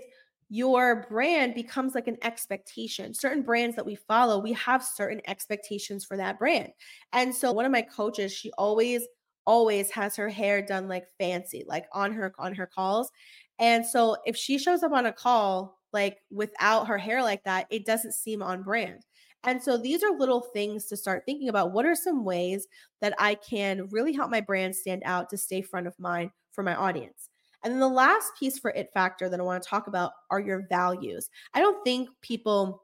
your 0.51 1.07
brand 1.09 1.55
becomes 1.55 1.95
like 1.95 2.09
an 2.09 2.19
expectation 2.23 3.15
certain 3.15 3.43
brands 3.43 3.77
that 3.77 3.87
we 3.87 3.95
follow 3.95 4.39
we 4.39 4.53
have 4.53 4.85
certain 4.85 5.21
expectations 5.27 6.05
for 6.05 6.17
that 6.17 6.39
brand 6.39 6.73
and 7.13 7.35
so 7.35 7.53
one 7.53 7.65
of 7.65 7.73
my 7.73 7.83
coaches 7.83 8.33
she 8.33 8.51
always 8.59 9.07
always 9.47 9.91
has 9.91 10.17
her 10.17 10.29
hair 10.29 10.61
done 10.61 10.89
like 10.89 11.07
fancy 11.19 11.65
like 11.67 11.87
on 11.93 12.13
her 12.13 12.35
on 12.39 12.55
her 12.55 12.67
calls 12.67 13.11
and 13.59 13.85
so 13.87 14.17
if 14.25 14.37
she 14.37 14.59
shows 14.59 14.83
up 14.83 14.93
on 14.93 15.07
a 15.07 15.13
call 15.13 15.79
like 15.93 16.19
without 16.31 16.87
her 16.87 16.99
hair 16.99 17.23
like 17.23 17.43
that 17.45 17.67
it 17.71 17.87
doesn't 17.87 18.13
seem 18.13 18.43
on 18.43 18.63
brand 18.63 19.05
and 19.43 19.63
so 19.63 19.79
these 19.79 20.03
are 20.03 20.19
little 20.19 20.43
things 20.53 20.85
to 20.89 20.99
start 20.99 21.23
thinking 21.25 21.49
about. 21.49 21.73
What 21.73 21.87
are 21.87 21.95
some 21.95 22.27
ways 22.27 22.67
that 23.01 23.15
I 23.19 23.37
can 23.37 23.89
really 23.89 24.13
help 24.13 24.31
my 24.31 24.43
brand 24.43 24.77
stand 24.77 25.03
out 25.07 25.31
to 25.31 25.39
stay 25.39 25.63
front 25.63 25.87
of 25.87 25.99
mind 25.99 26.33
for 26.53 26.63
my 26.63 26.75
audience? 26.75 27.30
And 27.63 27.73
then 27.73 27.81
the 27.81 27.89
last 27.89 28.33
piece 28.39 28.59
for 28.59 28.71
it 28.71 28.91
factor 28.93 29.29
that 29.29 29.41
I 29.41 29.43
want 29.43 29.63
to 29.63 29.69
talk 29.69 29.87
about 29.87 30.13
are 30.31 30.41
your 30.41 30.67
values. 30.69 31.31
I 31.55 31.61
don't 31.61 31.83
think 31.85 32.09
people 32.23 32.83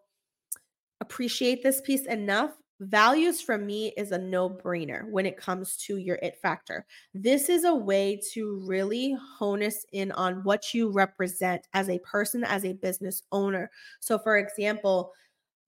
appreciate 1.00 1.62
this 1.62 1.80
piece 1.80 2.06
enough. 2.06 2.52
Values 2.80 3.40
for 3.40 3.56
me 3.56 3.94
is 3.96 4.12
a 4.12 4.18
no 4.18 4.50
brainer 4.50 5.08
when 5.10 5.24
it 5.24 5.38
comes 5.38 5.78
to 5.78 5.96
your 5.96 6.16
it 6.16 6.36
factor. 6.42 6.84
This 7.14 7.48
is 7.48 7.64
a 7.64 7.74
way 7.74 8.20
to 8.32 8.60
really 8.66 9.16
hone 9.38 9.62
us 9.62 9.86
in 9.92 10.12
on 10.12 10.44
what 10.44 10.74
you 10.74 10.90
represent 10.90 11.66
as 11.72 11.88
a 11.88 11.98
person, 12.00 12.44
as 12.44 12.66
a 12.66 12.74
business 12.74 13.22
owner. 13.32 13.70
So, 14.00 14.18
for 14.18 14.36
example, 14.36 15.12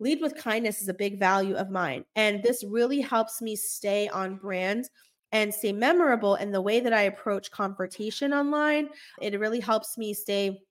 lead 0.00 0.20
with 0.20 0.36
kindness 0.36 0.82
is 0.82 0.88
a 0.88 0.94
big 0.94 1.18
value 1.18 1.54
of 1.54 1.70
mine. 1.70 2.04
And 2.14 2.42
this 2.42 2.62
really 2.62 3.00
helps 3.00 3.40
me 3.40 3.56
stay 3.56 4.08
on 4.08 4.36
brand 4.36 4.90
and 5.32 5.52
stay 5.52 5.72
memorable 5.72 6.36
in 6.36 6.52
the 6.52 6.60
way 6.60 6.80
that 6.80 6.92
I 6.92 7.02
approach 7.02 7.50
confrontation 7.50 8.32
online. 8.32 8.88
It 9.20 9.38
really 9.38 9.60
helps 9.60 9.98
me 9.98 10.14
stay 10.14 10.62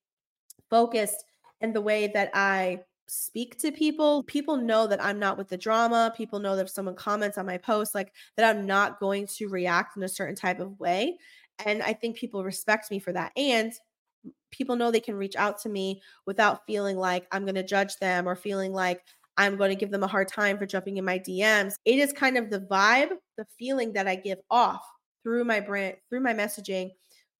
focused 0.70 1.24
in 1.62 1.74
the 1.74 1.82
way 1.82 2.08
that 2.08 2.32
I 2.34 2.82
speak 3.08 3.58
to 3.60 3.72
people. 3.72 4.24
People 4.24 4.58
know 4.58 4.88
that 4.88 5.04
I'm 5.04 5.20
not 5.20 5.38
with 5.38 5.48
the 5.48 5.58
drama. 5.58 6.14
People 6.16 6.40
know 6.40 6.56
that 6.56 6.66
if 6.66 6.70
someone 6.70 6.96
comments 6.96 7.38
on 7.38 7.46
my 7.46 7.58
post, 7.58 7.96
like 7.96 8.14
that 8.36 8.50
I'm 8.50 8.66
not 8.66 9.00
going 9.00 9.28
to 9.38 9.48
react 9.48 9.98
in 9.98 10.04
a 10.04 10.10
certain 10.10 10.36
type 10.36 10.60
of 10.60 10.80
way. 10.80 11.18
And 11.66 11.82
I 11.82 11.94
think 11.94 12.18
people 12.18 12.44
respect 12.44 12.92
me 12.92 13.00
for 13.00 13.14
that. 13.14 13.32
And 13.38 13.74
people 14.52 14.76
know 14.76 14.92
they 14.92 15.00
can 15.00 15.16
reach 15.16 15.36
out 15.36 15.60
to 15.62 15.70
me 15.70 16.02
without 16.26 16.66
feeling 16.66 16.98
like 16.98 17.28
I'm 17.32 17.44
going 17.44 17.56
to 17.56 17.64
judge 17.64 17.98
them 17.98 18.28
or 18.28 18.36
feeling 18.36 18.74
like 18.74 19.02
I'm 19.38 19.56
going 19.56 19.70
to 19.70 19.76
give 19.76 19.92
them 19.92 20.04
a 20.04 20.08
hard 20.08 20.28
time 20.28 20.58
for 20.58 20.66
jumping 20.66 20.98
in 20.98 21.06
my 21.06 21.20
DMs. 21.20 21.76
It 21.86 22.00
is 22.00 22.12
kind 22.12 22.38
of 22.38 22.50
the 22.50 22.62
vibe, 22.62 23.12
the 23.38 23.46
feeling 23.58 23.94
that 23.94 24.08
I 24.08 24.16
give 24.16 24.40
off 24.50 24.84
through 25.24 25.46
my 25.46 25.60
brand, 25.60 25.98
through 26.10 26.22
my 26.22 26.34
messaging 26.34 26.92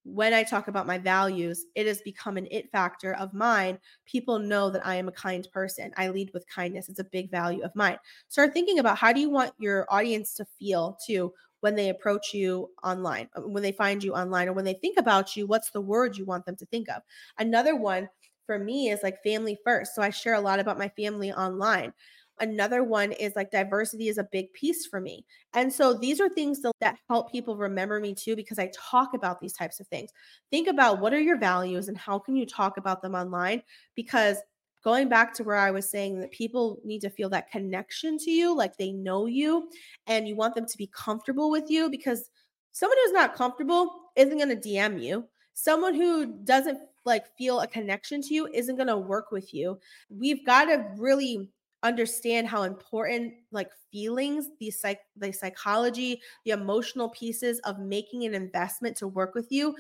when 0.08 0.34
I 0.34 0.44
talk 0.44 0.70
about 0.70 0.88
my 0.88 0.98
values, 0.98 1.66
it 1.76 1.86
has 1.86 2.02
become 2.02 2.38
an 2.38 2.48
it 2.50 2.72
factor 2.72 3.14
of 3.16 3.34
mine. 3.34 3.78
People 4.06 4.40
know 4.40 4.70
that 4.70 4.86
I 4.86 4.96
am 4.96 5.10
a 5.10 5.12
kind 5.12 5.46
person. 5.52 5.92
I 5.98 6.08
lead 6.08 6.32
with 6.34 6.48
kindness. 6.48 6.88
It's 6.88 7.00
a 7.00 7.04
big 7.04 7.30
value 7.30 7.62
of 7.62 7.76
mine. 7.76 7.98
Start 8.30 8.54
thinking 8.54 8.80
about 8.80 8.98
how 8.98 9.12
do 9.12 9.20
you 9.20 9.30
want 9.30 9.52
your 9.60 9.86
audience 9.90 10.34
to 10.36 10.46
feel 10.58 10.98
too 11.06 11.34
when 11.60 11.76
they 11.76 11.90
approach 11.90 12.34
you 12.34 12.70
online, 12.84 13.28
uh, 13.36 13.42
when 13.42 13.64
they 13.64 13.72
find 13.74 14.02
you 14.02 14.14
online, 14.14 14.48
or 14.48 14.54
when 14.54 14.64
they 14.64 14.76
think 14.76 14.98
about 14.98 15.36
you, 15.36 15.46
what's 15.46 15.72
the 15.72 15.82
word 15.82 16.16
you 16.16 16.24
want 16.24 16.46
them 16.46 16.56
to 16.56 16.66
think 16.68 16.88
of? 16.88 17.02
Another 17.38 17.76
one 17.76 18.08
for 18.46 18.58
me 18.58 18.90
is 18.90 19.02
like 19.04 19.22
family 19.24 19.58
first. 19.66 19.94
So 19.94 20.02
I 20.02 20.10
share 20.10 20.36
a 20.36 20.40
lot 20.42 20.60
about 20.60 20.78
my 20.78 20.88
family 20.90 21.34
online. 21.34 21.92
Another 22.40 22.84
one 22.84 23.12
is 23.14 23.36
like 23.36 23.52
diversity 23.52 24.10
is 24.10 24.18
a 24.18 24.28
big 24.32 24.54
piece 24.54 24.86
for 24.86 25.02
me. 25.02 25.26
And 25.54 25.72
so 25.72 25.94
these 25.94 26.22
are 26.22 26.30
things 26.30 26.62
that 26.82 26.98
help 27.10 27.32
people 27.32 27.58
remember 27.58 28.00
me 28.00 28.14
too, 28.14 28.36
because 28.36 28.60
I 28.60 28.72
talk 28.76 29.14
about 29.14 29.40
these 29.40 29.54
types 29.54 29.80
of 29.80 29.88
things. 29.88 30.12
Think 30.52 30.68
about 30.68 31.00
what 31.00 31.14
are 31.14 31.20
your 31.20 31.38
values 31.38 31.88
and 31.88 31.98
how 31.98 32.20
can 32.20 32.36
you 32.36 32.46
talk 32.46 32.78
about 32.78 33.02
them 33.02 33.16
online? 33.16 33.64
Because 33.96 34.38
going 34.84 35.10
back 35.10 35.34
to 35.34 35.44
where 35.44 35.58
I 35.58 35.72
was 35.72 35.90
saying 35.90 36.20
that 36.20 36.32
people 36.32 36.80
need 36.86 37.02
to 37.02 37.10
feel 37.10 37.30
that 37.30 37.52
connection 37.52 38.18
to 38.20 38.32
you, 38.32 38.56
like 38.56 38.78
they 38.78 38.92
know 38.92 39.26
you 39.26 39.70
and 40.06 40.28
you 40.28 40.36
want 40.36 40.56
them 40.56 40.66
to 40.66 40.78
be 40.78 40.88
comfortable 40.88 41.50
with 41.50 41.70
you 41.70 41.90
because 41.90 42.30
someone 42.72 42.98
who's 43.04 43.14
not 43.14 43.36
comfortable 43.36 43.92
isn't 44.16 44.38
going 44.38 44.50
to 44.50 44.70
DM 44.70 45.02
you. 45.02 45.26
Someone 45.56 45.96
who 45.96 46.38
doesn't 46.44 46.78
like 47.04 47.26
feel 47.38 47.62
a 47.62 47.68
connection 47.68 48.22
to 48.22 48.34
you 48.34 48.48
isn't 48.54 48.76
going 48.76 48.88
to 48.88 48.98
work 48.98 49.32
with 49.32 49.54
you. 49.54 49.80
We've 50.10 50.46
got 50.46 50.66
to 50.66 50.86
really 50.98 51.50
understand 51.84 52.48
how 52.48 52.64
important 52.64 53.34
like 53.52 53.70
feelings 53.92 54.50
the 54.60 54.72
psych 54.72 55.00
the 55.16 55.32
psychology 55.32 56.20
the 56.44 56.52
emotional 56.52 57.10
pieces 57.10 57.60
of 57.60 57.80
making 57.80 58.26
an 58.26 58.34
investment 58.34 58.98
to 58.98 59.08
work 59.08 59.36
with 59.36 59.52
you 59.52 59.76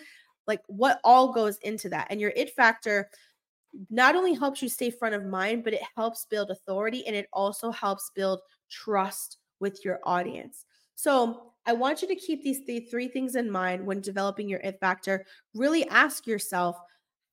like 0.45 0.61
what 0.67 0.99
all 1.03 1.33
goes 1.33 1.57
into 1.59 1.89
that 1.89 2.07
and 2.09 2.21
your 2.21 2.31
it 2.35 2.53
factor 2.55 3.09
not 3.89 4.15
only 4.15 4.33
helps 4.33 4.61
you 4.61 4.69
stay 4.69 4.89
front 4.89 5.15
of 5.15 5.25
mind 5.25 5.63
but 5.63 5.73
it 5.73 5.81
helps 5.95 6.25
build 6.25 6.51
authority 6.51 7.05
and 7.07 7.15
it 7.15 7.27
also 7.33 7.71
helps 7.71 8.11
build 8.15 8.39
trust 8.69 9.37
with 9.59 9.83
your 9.83 9.99
audience. 10.03 10.65
So 10.95 11.53
i 11.65 11.73
want 11.73 12.01
you 12.01 12.07
to 12.07 12.15
keep 12.15 12.43
these 12.43 12.65
th- 12.65 12.89
three 12.89 13.09
things 13.09 13.35
in 13.35 13.51
mind 13.51 13.85
when 13.85 14.01
developing 14.01 14.47
your 14.47 14.61
it 14.61 14.79
factor. 14.79 15.25
Really 15.53 15.87
ask 15.89 16.25
yourself 16.25 16.77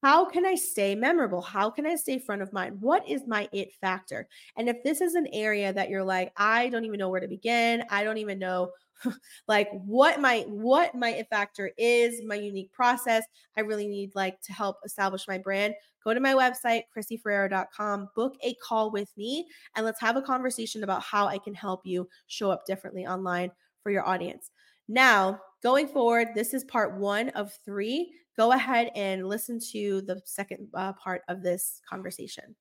how 0.04 0.26
can 0.26 0.44
I 0.44 0.54
stay 0.54 0.94
memorable? 0.94 1.40
How 1.40 1.70
can 1.70 1.86
I 1.86 1.96
stay 1.96 2.18
front 2.18 2.42
of 2.42 2.52
mind? 2.52 2.76
What 2.78 3.08
is 3.08 3.22
my 3.26 3.48
it 3.52 3.72
factor? 3.80 4.28
And 4.54 4.68
if 4.68 4.84
this 4.84 5.00
is 5.00 5.14
an 5.14 5.26
area 5.32 5.72
that 5.72 5.88
you're 5.88 6.04
like, 6.04 6.30
I 6.36 6.68
don't 6.68 6.84
even 6.84 6.98
know 6.98 7.08
where 7.08 7.22
to 7.22 7.26
begin, 7.26 7.82
I 7.88 8.04
don't 8.04 8.18
even 8.18 8.38
know 8.38 8.68
like 9.48 9.70
what 9.72 10.20
my 10.20 10.44
what 10.46 10.94
my 10.94 11.08
it 11.08 11.28
factor 11.30 11.70
is, 11.78 12.20
my 12.26 12.34
unique 12.34 12.70
process. 12.70 13.24
I 13.56 13.62
really 13.62 13.88
need 13.88 14.14
like 14.14 14.42
to 14.42 14.52
help 14.52 14.76
establish 14.84 15.26
my 15.26 15.38
brand. 15.38 15.72
Go 16.04 16.12
to 16.12 16.20
my 16.20 16.34
website, 16.34 16.82
chrissyferrero.com, 16.94 18.10
book 18.14 18.34
a 18.42 18.54
call 18.62 18.90
with 18.90 19.08
me, 19.16 19.46
and 19.74 19.86
let's 19.86 20.02
have 20.02 20.18
a 20.18 20.22
conversation 20.22 20.84
about 20.84 21.02
how 21.02 21.28
I 21.28 21.38
can 21.38 21.54
help 21.54 21.80
you 21.84 22.06
show 22.26 22.50
up 22.50 22.66
differently 22.66 23.06
online 23.06 23.52
for 23.82 23.90
your 23.90 24.06
audience. 24.06 24.50
Now, 24.86 25.40
going 25.62 25.88
forward, 25.88 26.28
this 26.34 26.52
is 26.52 26.62
part 26.64 26.98
one 26.98 27.30
of 27.30 27.58
three 27.64 28.12
go 28.36 28.52
ahead 28.52 28.90
and 28.94 29.28
listen 29.28 29.58
to 29.72 30.02
the 30.02 30.20
second 30.24 30.68
uh, 30.74 30.92
part 30.94 31.22
of 31.28 31.42
this 31.42 31.80
conversation. 31.88 32.54